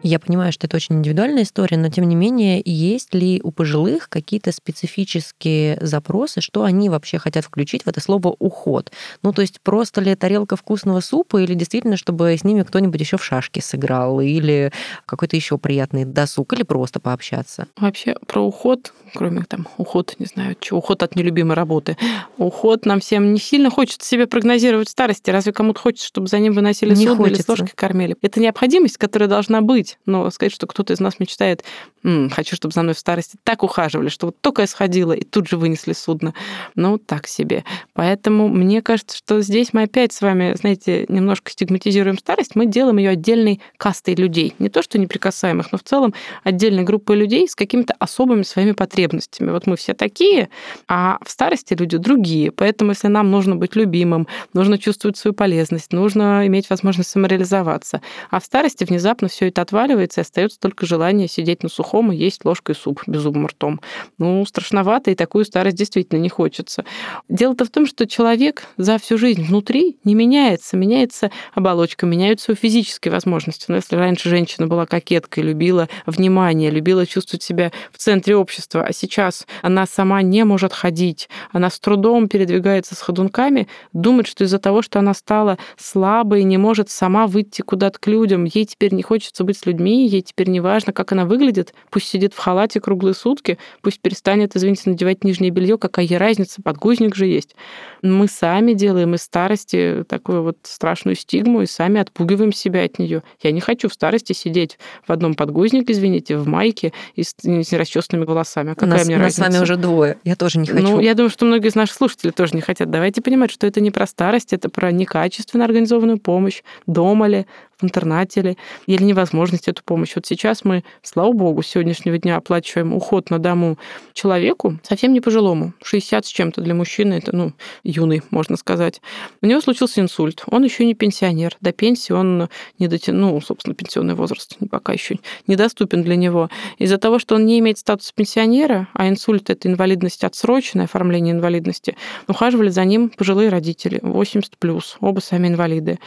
[0.01, 4.07] Я понимаю, что это очень индивидуальная история, но тем не менее, есть ли у пожилых
[4.07, 8.91] какие-то специфические запросы, что они вообще хотят включить в это слово уход?
[9.23, 13.17] Ну, то есть просто ли тарелка вкусного супа, или действительно, чтобы с ними кто-нибудь еще
[13.17, 14.71] в шашки сыграл, или
[15.05, 17.67] какой-то еще приятный досуг, или просто пообщаться?
[17.77, 21.97] Вообще про уход, кроме там уход, не знаю, чего, уход от нелюбимой работы,
[22.37, 25.29] уход нам всем не сильно хочется себе прогнозировать старости.
[25.29, 27.35] Разве кому-то хочется, чтобы за ним выносили не судно хочется.
[27.35, 28.15] или с ложкой кормили?
[28.21, 31.63] Это необходимость, которая должна быть быть, но сказать, что кто-то из нас мечтает,
[32.03, 35.47] Хочу, чтобы за мной в старости так ухаживали, что вот только я сходила, и тут
[35.49, 36.33] же вынесли судно.
[36.75, 37.65] Ну, так себе.
[37.93, 42.97] Поэтому мне кажется, что здесь мы опять с вами, знаете, немножко стигматизируем старость, мы делаем
[42.97, 44.53] ее отдельной кастой людей.
[44.59, 49.51] Не то, что неприкасаемых, но в целом отдельной группой людей с какими-то особыми своими потребностями.
[49.51, 50.49] Вот мы все такие,
[50.87, 52.51] а в старости люди другие.
[52.51, 58.39] Поэтому, если нам нужно быть любимым, нужно чувствовать свою полезность, нужно иметь возможность самореализоваться, а
[58.39, 62.45] в старости внезапно все это отваливается, и остается только желание сидеть на сухом и есть
[62.45, 63.81] ложкой суп беззубым ртом.
[64.17, 66.85] Ну, страшновато, и такую старость действительно не хочется.
[67.27, 70.77] Дело-то в том, что человек за всю жизнь внутри не меняется.
[70.77, 73.65] Меняется оболочка, меняются физические возможности.
[73.67, 78.93] Но если раньше женщина была кокеткой, любила внимание, любила чувствовать себя в центре общества, а
[78.93, 84.59] сейчас она сама не может ходить, она с трудом передвигается с ходунками, думает, что из-за
[84.59, 89.03] того, что она стала слабой, не может сама выйти куда-то к людям, ей теперь не
[89.03, 92.79] хочется быть с людьми, ей теперь не важно, как она выглядит, пусть сидит в халате
[92.79, 97.55] круглые сутки, пусть перестанет, извините, надевать нижнее белье, какая ей разница, подгузник же есть.
[98.01, 103.23] Мы сами делаем из старости такую вот страшную стигму и сами отпугиваем себя от нее.
[103.41, 107.73] Я не хочу в старости сидеть в одном подгузнике, извините, в майке и с, с
[107.73, 108.73] расчесанными волосами.
[108.73, 109.43] Какая нас, мне нас разница?
[109.43, 110.17] с вами уже двое.
[110.23, 110.81] Я тоже не хочу.
[110.81, 112.89] Ну, я думаю, что многие из наших слушателей тоже не хотят.
[112.89, 117.45] Давайте понимать, что это не про старость, это про некачественно организованную помощь, дома ли,
[117.83, 120.13] интернате ли, или невозможность эту помощь.
[120.15, 123.77] Вот сейчас мы, слава богу, с сегодняшнего дня оплачиваем уход на дому
[124.13, 129.01] человеку, совсем не пожилому, 60 с чем-то для мужчины, это, ну, юный, можно сказать.
[129.41, 133.75] У него случился инсульт, он еще не пенсионер, до пенсии он не дотянул, ну, собственно,
[133.75, 136.49] пенсионный возраст пока еще недоступен для него.
[136.77, 141.95] Из-за того, что он не имеет статуса пенсионера, а инсульт– это инвалидность отсроченное, оформление инвалидности,
[142.27, 145.99] ухаживали за ним пожилые родители, 80+, плюс, оба сами инвалиды.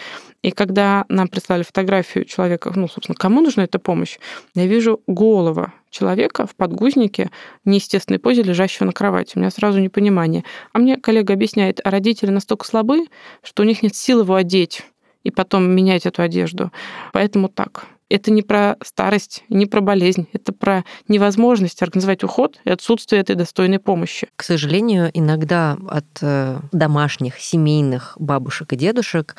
[0.43, 4.19] И когда нам прислали фотографию человека, ну, собственно, кому нужна эта помощь,
[4.55, 7.31] я вижу голова человека в подгузнике,
[7.65, 9.33] неестественной позе, лежащего на кровати.
[9.37, 10.45] У меня сразу непонимание.
[10.73, 13.07] А мне коллега объясняет, а родители настолько слабы,
[13.43, 14.83] что у них нет сил его одеть
[15.23, 16.73] и потом менять эту одежду.
[17.13, 22.71] Поэтому так это не про старость, не про болезнь, это про невозможность организовать уход и
[22.71, 24.29] отсутствие этой достойной помощи.
[24.37, 29.37] К сожалению, иногда от э, домашних, семейных бабушек и дедушек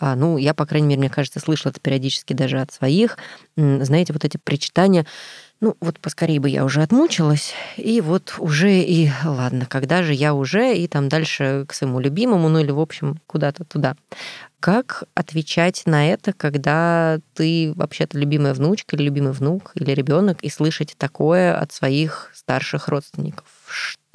[0.00, 3.18] ну, я, по крайней мере, мне кажется, слышала это периодически даже от своих,
[3.56, 5.06] знаете, вот эти причитания,
[5.60, 10.34] ну, вот поскорее бы я уже отмучилась, и вот уже и ладно, когда же я
[10.34, 13.96] уже, и там дальше к своему любимому, ну или, в общем, куда-то туда.
[14.60, 20.50] Как отвечать на это, когда ты вообще-то любимая внучка или любимый внук или ребенок, и
[20.50, 23.46] слышать такое от своих старших родственников?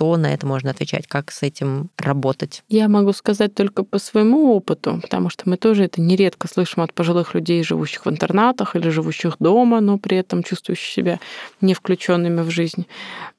[0.01, 2.63] Что на это можно отвечать, как с этим работать?
[2.69, 6.91] Я могу сказать только по своему опыту, потому что мы тоже это нередко слышим от
[6.91, 11.19] пожилых людей, живущих в интернатах или живущих дома, но при этом чувствующих себя
[11.61, 12.87] не включенными в жизнь.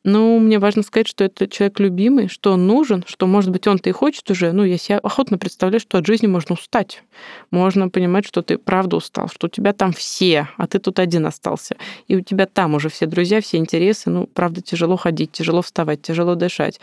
[0.05, 3.88] Ну, мне важно сказать, что это человек любимый, что он нужен, что, может быть, он-то
[3.88, 4.53] и хочет уже.
[4.53, 7.03] Ну, я себе охотно представляю, что от жизни можно устать.
[7.51, 11.27] Можно понимать, что ты правда устал, что у тебя там все, а ты тут один
[11.27, 11.75] остался.
[12.07, 14.11] И у тебя там уже все друзья, все интересы.
[14.11, 16.80] Ну, правда, тяжело ходить, тяжело вставать, тяжело дышать дышать.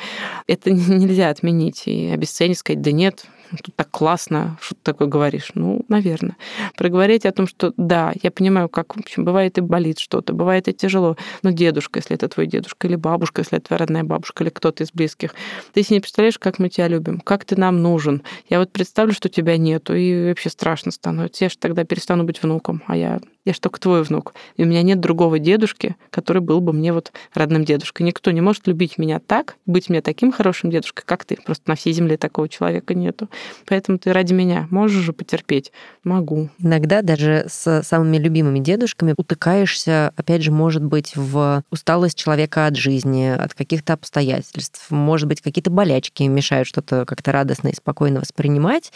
[0.48, 3.26] Это нельзя отменить и обесценить, сказать, да нет,
[3.58, 5.52] тут так классно, что ты такое говоришь.
[5.56, 6.38] Ну, наверное.
[6.76, 10.68] Проговорить о том, что да, я понимаю, как, в общем, бывает и болит что-то, бывает
[10.68, 14.44] и тяжело, но дедушка, если это твой дедушка, или бабушка, если это твоя родная бабушка,
[14.44, 15.34] или кто-то из близких,
[15.74, 18.22] ты себе не представляешь, как мы тебя любим, как ты нам нужен.
[18.50, 21.46] Я вот представлю, что тебя нету, и вообще страшно становится.
[21.46, 23.20] Я же тогда перестану быть внуком, а я
[23.50, 24.36] я же только твой внук.
[24.58, 28.06] И у меня нет другого дедушки, который был бы мне вот родным дедушкой.
[28.06, 31.38] Никто не может любить меня так, быть мне таким хорошим дедушкой, как ты.
[31.44, 33.28] Просто на всей земле такого человека нету.
[33.66, 35.72] Поэтому ты ради меня можешь же потерпеть?
[36.04, 36.50] Могу.
[36.60, 42.76] Иногда даже с самыми любимыми дедушками утыкаешься, опять же, может быть, в усталость человека от
[42.76, 44.90] жизни, от каких-то обстоятельств.
[44.90, 48.92] Может быть, какие-то болячки мешают что-то как-то радостно и спокойно воспринимать.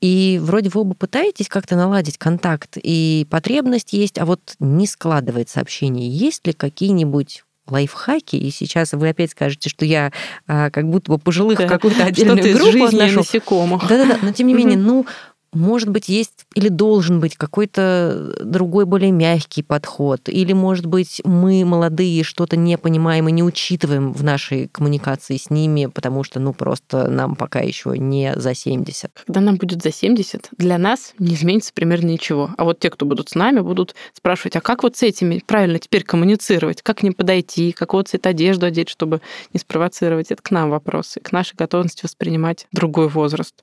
[0.00, 5.60] И вроде вы оба пытаетесь как-то наладить контакт, и потребность есть, а вот не складывается
[5.60, 6.10] общение.
[6.10, 10.12] Есть ли какие-нибудь лайфхаки, и сейчас вы опять скажете, что я
[10.46, 11.68] а, как будто бы пожилых да.
[11.68, 13.18] какую-то отдельную группу отношу.
[13.20, 13.86] насекомых.
[13.88, 15.06] Да-да-да, но тем не менее, ну,
[15.54, 21.64] может быть, есть или должен быть какой-то другой, более мягкий подход, или, может быть, мы,
[21.64, 26.52] молодые, что-то не понимаем и не учитываем в нашей коммуникации с ними, потому что, ну,
[26.52, 29.10] просто нам пока еще не за 70.
[29.26, 32.50] Когда нам будет за 70, для нас не изменится примерно ничего.
[32.56, 35.78] А вот те, кто будут с нами, будут спрашивать, а как вот с этими правильно
[35.78, 36.82] теперь коммуницировать?
[36.82, 37.72] Как к ним подойти?
[37.72, 39.20] Какого цвета одежду одеть, чтобы
[39.52, 40.30] не спровоцировать?
[40.30, 43.54] Это к нам вопросы, к нашей готовности воспринимать другой возраст.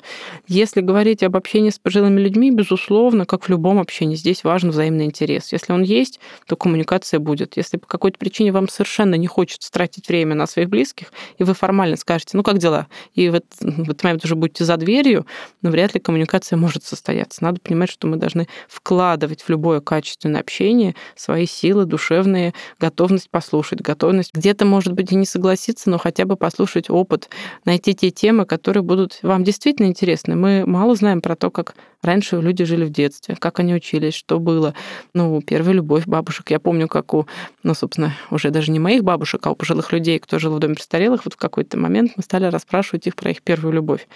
[0.47, 5.05] Если говорить об общении с пожилыми людьми, безусловно, как в любом общении, здесь важен взаимный
[5.05, 5.51] интерес.
[5.51, 7.57] Если он есть, то коммуникация будет.
[7.57, 11.53] Если по какой-то причине вам совершенно не хочется тратить время на своих близких, и вы
[11.53, 15.25] формально скажете, ну как дела, и в этот, в этот момент уже будете за дверью,
[15.61, 17.43] но вряд ли коммуникация может состояться.
[17.43, 23.81] Надо понимать, что мы должны вкладывать в любое качественное общение свои силы душевные, готовность послушать,
[23.81, 27.29] готовность где-то, может быть, и не согласиться, но хотя бы послушать опыт,
[27.65, 30.35] найти те темы, которые будут вам действительно интересны.
[30.35, 31.70] Мы мало знаем про то, как
[32.01, 34.73] раньше люди жили в детстве, как они учились, что было.
[35.13, 36.51] Ну, первая любовь бабушек.
[36.51, 37.27] Я помню, как у,
[37.63, 40.75] ну, собственно, уже даже не моих бабушек, а у пожилых людей, кто жил в доме
[40.75, 44.07] престарелых, вот в какой-то момент мы стали расспрашивать их про их первую любовь.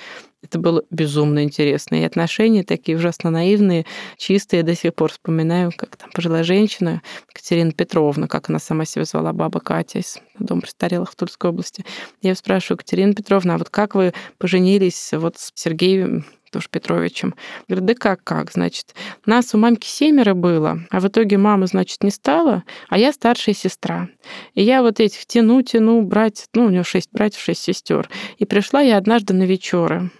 [0.46, 1.96] Это было безумно интересно.
[1.96, 3.86] И отношения такие ужасно наивные,
[4.18, 4.60] чистые.
[4.60, 7.02] Я до сих пор вспоминаю, как там пожилая женщина,
[7.34, 11.84] Катерина Петровна, как она сама себя звала, баба Катя из дома престарелых в Тульской области.
[12.22, 16.26] Я спрашиваю, Катерина Петровна, а вот как вы поженились вот с Сергеем
[16.56, 17.36] тоже Петровичем.
[17.68, 18.96] Говорит, да как, как, значит,
[19.26, 23.54] нас у мамки семеро было, а в итоге мама, значит, не стала, а я старшая
[23.54, 24.08] сестра.
[24.54, 28.10] И я вот этих тяну, тяну, брать, ну, у него шесть братьев, шесть сестер.
[28.38, 30.12] И пришла я однажды на вечеры.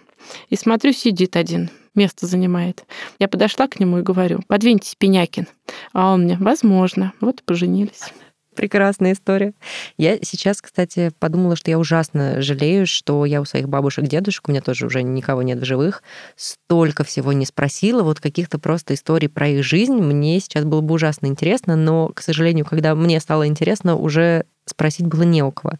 [0.50, 2.84] И смотрю, сидит один, место занимает.
[3.18, 5.46] Я подошла к нему и говорю, подвиньтесь, Пенякин.
[5.94, 7.14] А он мне, возможно.
[7.22, 8.12] Вот и поженились.
[8.56, 9.52] Прекрасная история.
[9.98, 14.50] Я сейчас, кстати, подумала, что я ужасно жалею, что я у своих бабушек, дедушек, у
[14.50, 16.02] меня тоже уже никого нет в живых,
[16.36, 19.96] столько всего не спросила, вот каких-то просто историй про их жизнь.
[19.96, 25.06] Мне сейчас было бы ужасно интересно, но, к сожалению, когда мне стало интересно, уже спросить
[25.06, 25.74] было не у кого.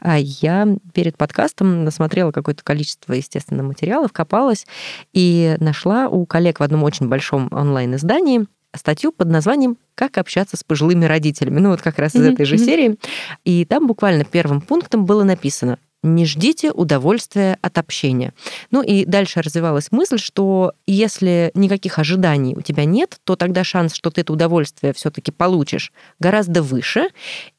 [0.00, 4.66] А я перед подкастом насмотрела какое-то количество, естественно, материалов, копалась
[5.12, 8.46] и нашла у коллег в одном очень большом онлайн-издании
[8.76, 11.60] статью под названием «Как общаться с пожилыми родителями».
[11.60, 12.98] Ну вот как раз из этой же серии.
[13.44, 18.34] И там буквально первым пунктом было написано не ждите удовольствия от общения.
[18.70, 23.94] Ну и дальше развивалась мысль, что если никаких ожиданий у тебя нет, то тогда шанс,
[23.94, 27.08] что ты это удовольствие все-таки получишь, гораздо выше.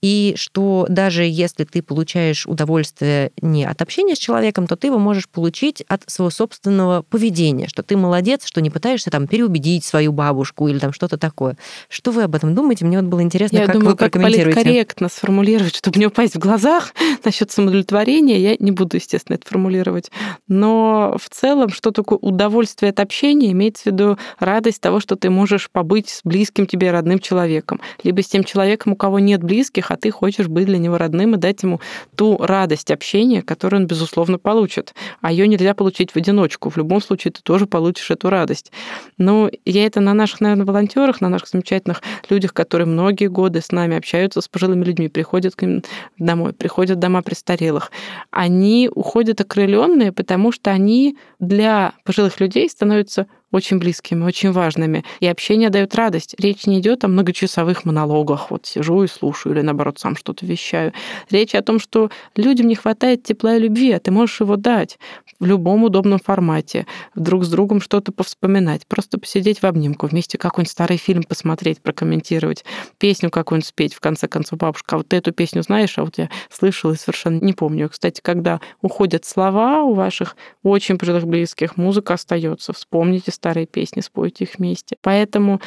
[0.02, 5.00] И что даже если ты получаешь удовольствие не от общения с человеком, то ты его
[5.00, 10.12] можешь получить от своего собственного поведения, что ты молодец, что не пытаешься там переубедить свою
[10.12, 11.58] бабушку или там что-то такое.
[11.90, 12.86] Что вы об этом думаете?
[12.86, 14.56] Мне вот было интересно, Я как думаю, вы прокомментируете.
[14.56, 16.94] Как корректно сформулировать, чтобы не упасть в глазах
[17.24, 20.12] насчет самодовлетворения общения, я не буду, естественно, это формулировать.
[20.48, 25.30] Но в целом, что такое удовольствие от общения, имеется в виду радость того, что ты
[25.30, 29.92] можешь побыть с близким тебе родным человеком, либо с тем человеком, у кого нет близких,
[29.92, 31.80] а ты хочешь быть для него родным и дать ему
[32.16, 34.94] ту радость общения, которую он, безусловно, получит.
[35.22, 36.70] А ее нельзя получить в одиночку.
[36.70, 38.72] В любом случае ты тоже получишь эту радость.
[39.18, 43.72] Но я это на наших, наверное, волонтерах, на наших замечательных людях, которые многие годы с
[43.72, 45.84] нами общаются с пожилыми людьми, приходят к ним
[46.18, 47.92] домой, приходят в дома престарелых
[48.32, 55.06] они уходят окрыленные, потому что они для пожилых людей становятся очень близкими, очень важными.
[55.22, 56.36] И общение дает радость.
[56.38, 58.52] Речь не идет о многочасовых монологах.
[58.52, 60.92] Вот сижу и слушаю, или наоборот, сам что-то вещаю.
[61.30, 65.00] Речь о том, что людям не хватает тепла и любви, а ты можешь его дать
[65.40, 66.86] в любом удобном формате,
[67.16, 72.64] друг с другом что-то повспоминать, просто посидеть в обнимку, вместе какой-нибудь старый фильм посмотреть, прокомментировать,
[72.98, 76.30] песню какую-нибудь спеть, в конце концов, бабушка, а вот эту песню знаешь, а вот я
[76.50, 77.90] слышала и совершенно не помню.
[77.90, 82.74] Кстати, когда уходят слова у ваших очень пожилых близких, музыка остается.
[82.74, 84.96] Вспомните старые песни, спойте их вместе.
[85.04, 85.62] Поэтому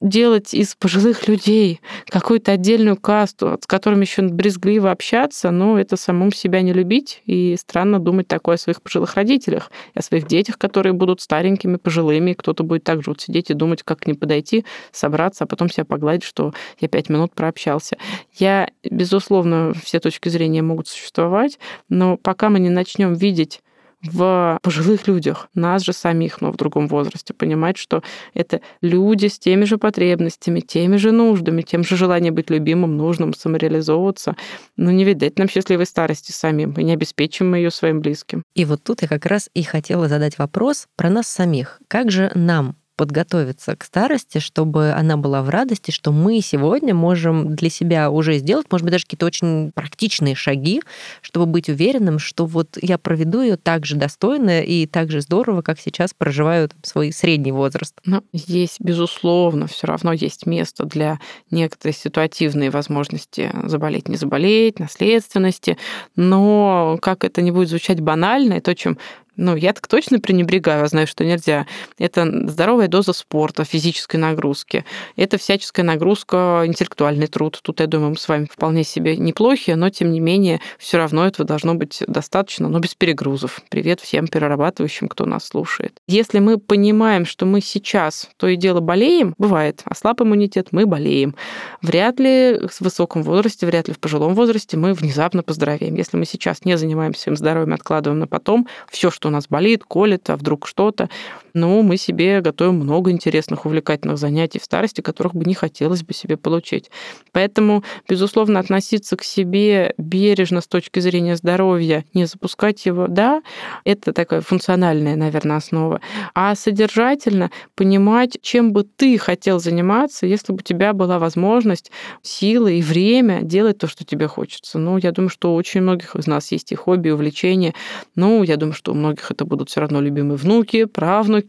[0.00, 6.32] делать из пожилых людей какую-то отдельную касту, с которыми еще брезгливо общаться, но это самому
[6.32, 10.92] себя не любить, и странно думать такое о своих пожилых родителях, о своих детях, которые
[10.92, 14.64] будут старенькими, пожилыми, кто-то будет так же вот сидеть и думать, как к ним подойти,
[14.90, 17.96] собраться, а потом себя погладить, что я пять минут прообщался.
[18.34, 23.60] Я, безусловно, все точки зрения могут существовать, но пока мы не начнем видеть
[24.02, 28.02] в пожилых людях, нас же самих, но в другом возрасте, понимать, что
[28.34, 33.34] это люди с теми же потребностями, теми же нуждами, тем же желанием быть любимым, нужным,
[33.34, 34.36] самореализовываться.
[34.76, 38.42] Ну, не видать нам счастливой старости самим, и не обеспечим мы ее своим близким.
[38.54, 41.80] И вот тут я как раз и хотела задать вопрос про нас самих.
[41.88, 47.56] Как же нам подготовиться к старости, чтобы она была в радости, что мы сегодня можем
[47.56, 50.82] для себя уже сделать, может быть, даже какие-то очень практичные шаги,
[51.22, 55.62] чтобы быть уверенным, что вот я проведу ее так же достойно и так же здорово,
[55.62, 57.94] как сейчас проживаю свой средний возраст.
[58.04, 61.20] Но есть, безусловно, все равно есть место для
[61.50, 65.78] некоторой ситуативной возможности заболеть, не заболеть, наследственности,
[66.16, 68.98] но как это не будет звучать банально, и то, чем
[69.40, 71.66] ну, я так точно пренебрегаю, знаю, что нельзя.
[71.98, 74.84] Это здоровая доза спорта, физической нагрузки.
[75.16, 77.58] Это всяческая нагрузка, интеллектуальный труд.
[77.62, 81.26] Тут, я думаю, мы с вами вполне себе неплохи, но, тем не менее, все равно
[81.26, 83.62] этого должно быть достаточно, но без перегрузов.
[83.70, 85.98] Привет всем перерабатывающим, кто нас слушает.
[86.06, 91.34] Если мы понимаем, что мы сейчас то и дело болеем, бывает, ослаб иммунитет, мы болеем.
[91.80, 95.94] Вряд ли в высоком возрасте, вряд ли в пожилом возрасте мы внезапно поздоровеем.
[95.94, 99.84] Если мы сейчас не занимаемся своим здоровьем, откладываем на потом, все, что у нас болит,
[99.84, 101.08] колет, а вдруг что-то.
[101.54, 106.14] Ну, мы себе готовим много интересных, увлекательных занятий в старости, которых бы не хотелось бы
[106.14, 106.90] себе получить.
[107.32, 113.42] Поэтому, безусловно, относиться к себе бережно с точки зрения здоровья, не запускать его, да,
[113.84, 116.00] это такая функциональная, наверное, основа.
[116.34, 121.90] А содержательно понимать, чем бы ты хотел заниматься, если бы у тебя была возможность,
[122.22, 124.78] силы и время делать то, что тебе хочется.
[124.78, 127.74] Ну, я думаю, что у очень многих из нас есть и хобби, и увлечения.
[128.14, 131.39] Ну, я думаю, что у многих это будут все равно любимые внуки, правнуки.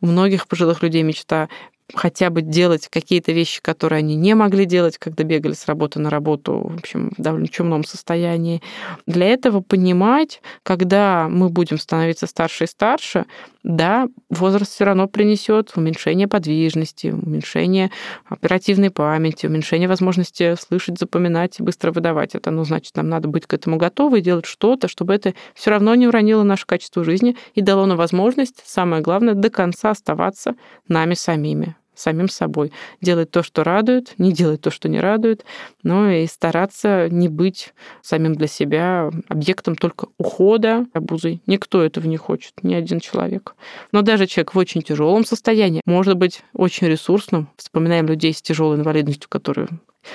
[0.00, 1.48] У многих пожилых людей мечта
[1.94, 6.10] хотя бы делать какие-то вещи, которые они не могли делать, когда бегали с работы на
[6.10, 8.62] работу, в общем, в довольно чумном состоянии.
[9.06, 13.26] Для этого понимать, когда мы будем становиться старше и старше,
[13.68, 17.90] да, возраст все равно принесет уменьшение подвижности, уменьшение
[18.26, 22.50] оперативной памяти, уменьшение возможности слышать, запоминать и быстро выдавать это.
[22.50, 25.94] Ну, значит, нам надо быть к этому готовы и делать что-то, чтобы это все равно
[25.94, 30.54] не уронило наше качество жизни и дало нам возможность, самое главное, до конца оставаться
[30.88, 32.72] нами самими самим собой.
[33.00, 35.44] Делать то, что радует, не делать то, что не радует,
[35.82, 37.72] но и стараться не быть
[38.02, 41.42] самим для себя объектом только ухода, обузой.
[41.46, 43.54] Никто этого не хочет, ни один человек.
[43.92, 47.48] Но даже человек в очень тяжелом состоянии может быть очень ресурсным.
[47.56, 49.68] Вспоминаем людей с тяжелой инвалидностью, которые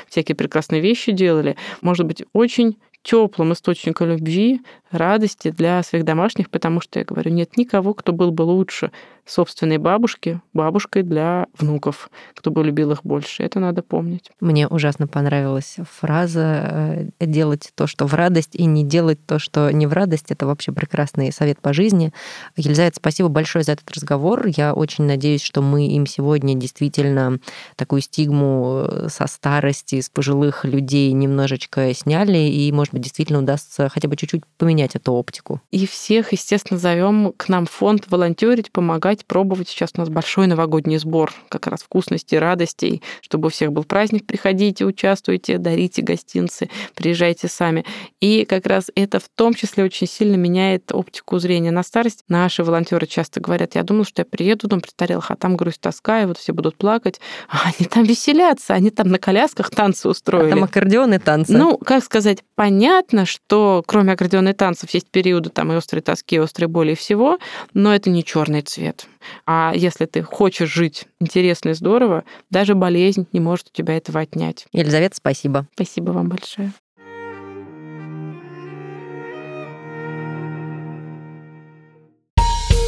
[0.07, 6.79] всякие прекрасные вещи делали, может быть очень теплым источником любви, радости для своих домашних, потому
[6.81, 8.91] что, я говорю, нет никого, кто был бы лучше
[9.25, 13.43] собственной бабушки, бабушкой для внуков, кто бы любил их больше.
[13.43, 14.29] Это надо помнить.
[14.41, 19.71] Мне ужасно понравилась фраза э, «делать то, что в радость, и не делать то, что
[19.71, 20.31] не в радость».
[20.31, 22.13] Это вообще прекрасный совет по жизни.
[22.57, 24.45] Елизавета, спасибо большое за этот разговор.
[24.47, 27.39] Я очень надеюсь, что мы им сегодня действительно
[27.77, 33.89] такую стигму э, со старости, с пожилых людей немножечко сняли, и, может быть, действительно удастся
[33.89, 35.61] хотя бы чуть-чуть поменять эту оптику.
[35.71, 39.69] И всех, естественно, зовем к нам в фонд волонтерить, помогать пробовать.
[39.69, 44.25] Сейчас у нас большой новогодний сбор как раз вкусностей, радостей, чтобы у всех был праздник.
[44.25, 47.85] Приходите, участвуйте, дарите гостинцы, приезжайте сами.
[48.21, 52.23] И как раз это в том числе очень сильно меняет оптику зрения на старость.
[52.27, 56.21] Наши волонтеры часто говорят, я думала, что я приеду дом престарелых, а там грусть, тоска,
[56.21, 57.19] и вот все будут плакать.
[57.49, 60.47] А они там веселятся, они там на колясках танцы устроили.
[60.47, 61.53] А там аккордеоны танцы.
[61.57, 62.82] Ну, как сказать, понятно,
[63.25, 66.95] что кроме аккордеона и танцев есть периоды там и острой тоски, и острой боли и
[66.95, 67.39] всего,
[67.73, 69.07] но это не черный цвет.
[69.45, 74.19] А если ты хочешь жить интересно и здорово, даже болезнь не может у тебя этого
[74.19, 74.65] отнять.
[74.73, 75.67] Елизавета, спасибо.
[75.75, 76.73] Спасибо вам большое.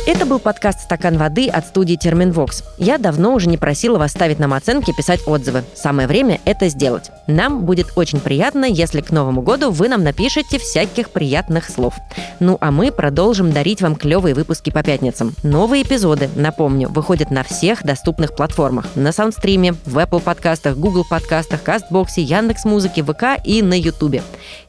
[0.08, 2.64] Это был подкаст «Стакан воды» от студии «Терминвокс».
[2.78, 5.64] Я давно уже не просила вас ставить нам оценки и писать отзывы.
[5.74, 7.10] Самое время это сделать.
[7.26, 11.96] Нам будет очень приятно, если к Новому году вы нам напишете всяких приятных слов.
[12.40, 15.34] Ну а мы продолжим дарить вам клевые выпуски по пятницам.
[15.42, 18.86] Новые эпизоды, напомню, выходят на всех доступных платформах.
[18.94, 24.22] На Саундстриме, в Apple подкастах, Google подкастах, Кастбоксе, Яндекс.Музыке, ВК и на Ютубе.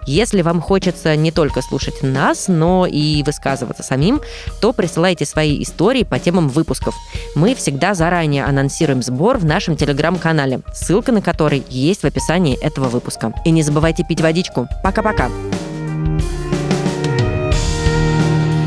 [0.06, 4.20] Если вам хочется не только слушать нас, но и высказываться самим,
[4.60, 6.94] то присылайте свои истории по темам выпусков.
[7.34, 12.88] Мы всегда заранее анонсируем сбор в нашем телеграм-канале, ссылка на который есть в описании этого
[12.88, 13.32] выпуска.
[13.44, 14.68] И не забывайте пить водичку.
[14.82, 15.28] Пока-пока!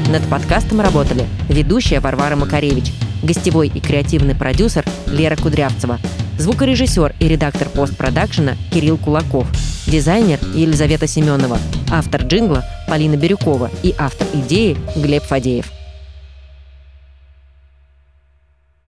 [0.09, 2.91] Над подкастом работали ведущая Варвара Макаревич,
[3.21, 5.99] гостевой и креативный продюсер Лера Кудрявцева,
[6.39, 9.45] Звукорежиссер и редактор постпродакшена Кирилл Кулаков.
[9.85, 11.59] Дизайнер Елизавета Семенова.
[11.91, 15.78] Автор джингла Полина Бирюкова и автор идеи Глеб Фадеев.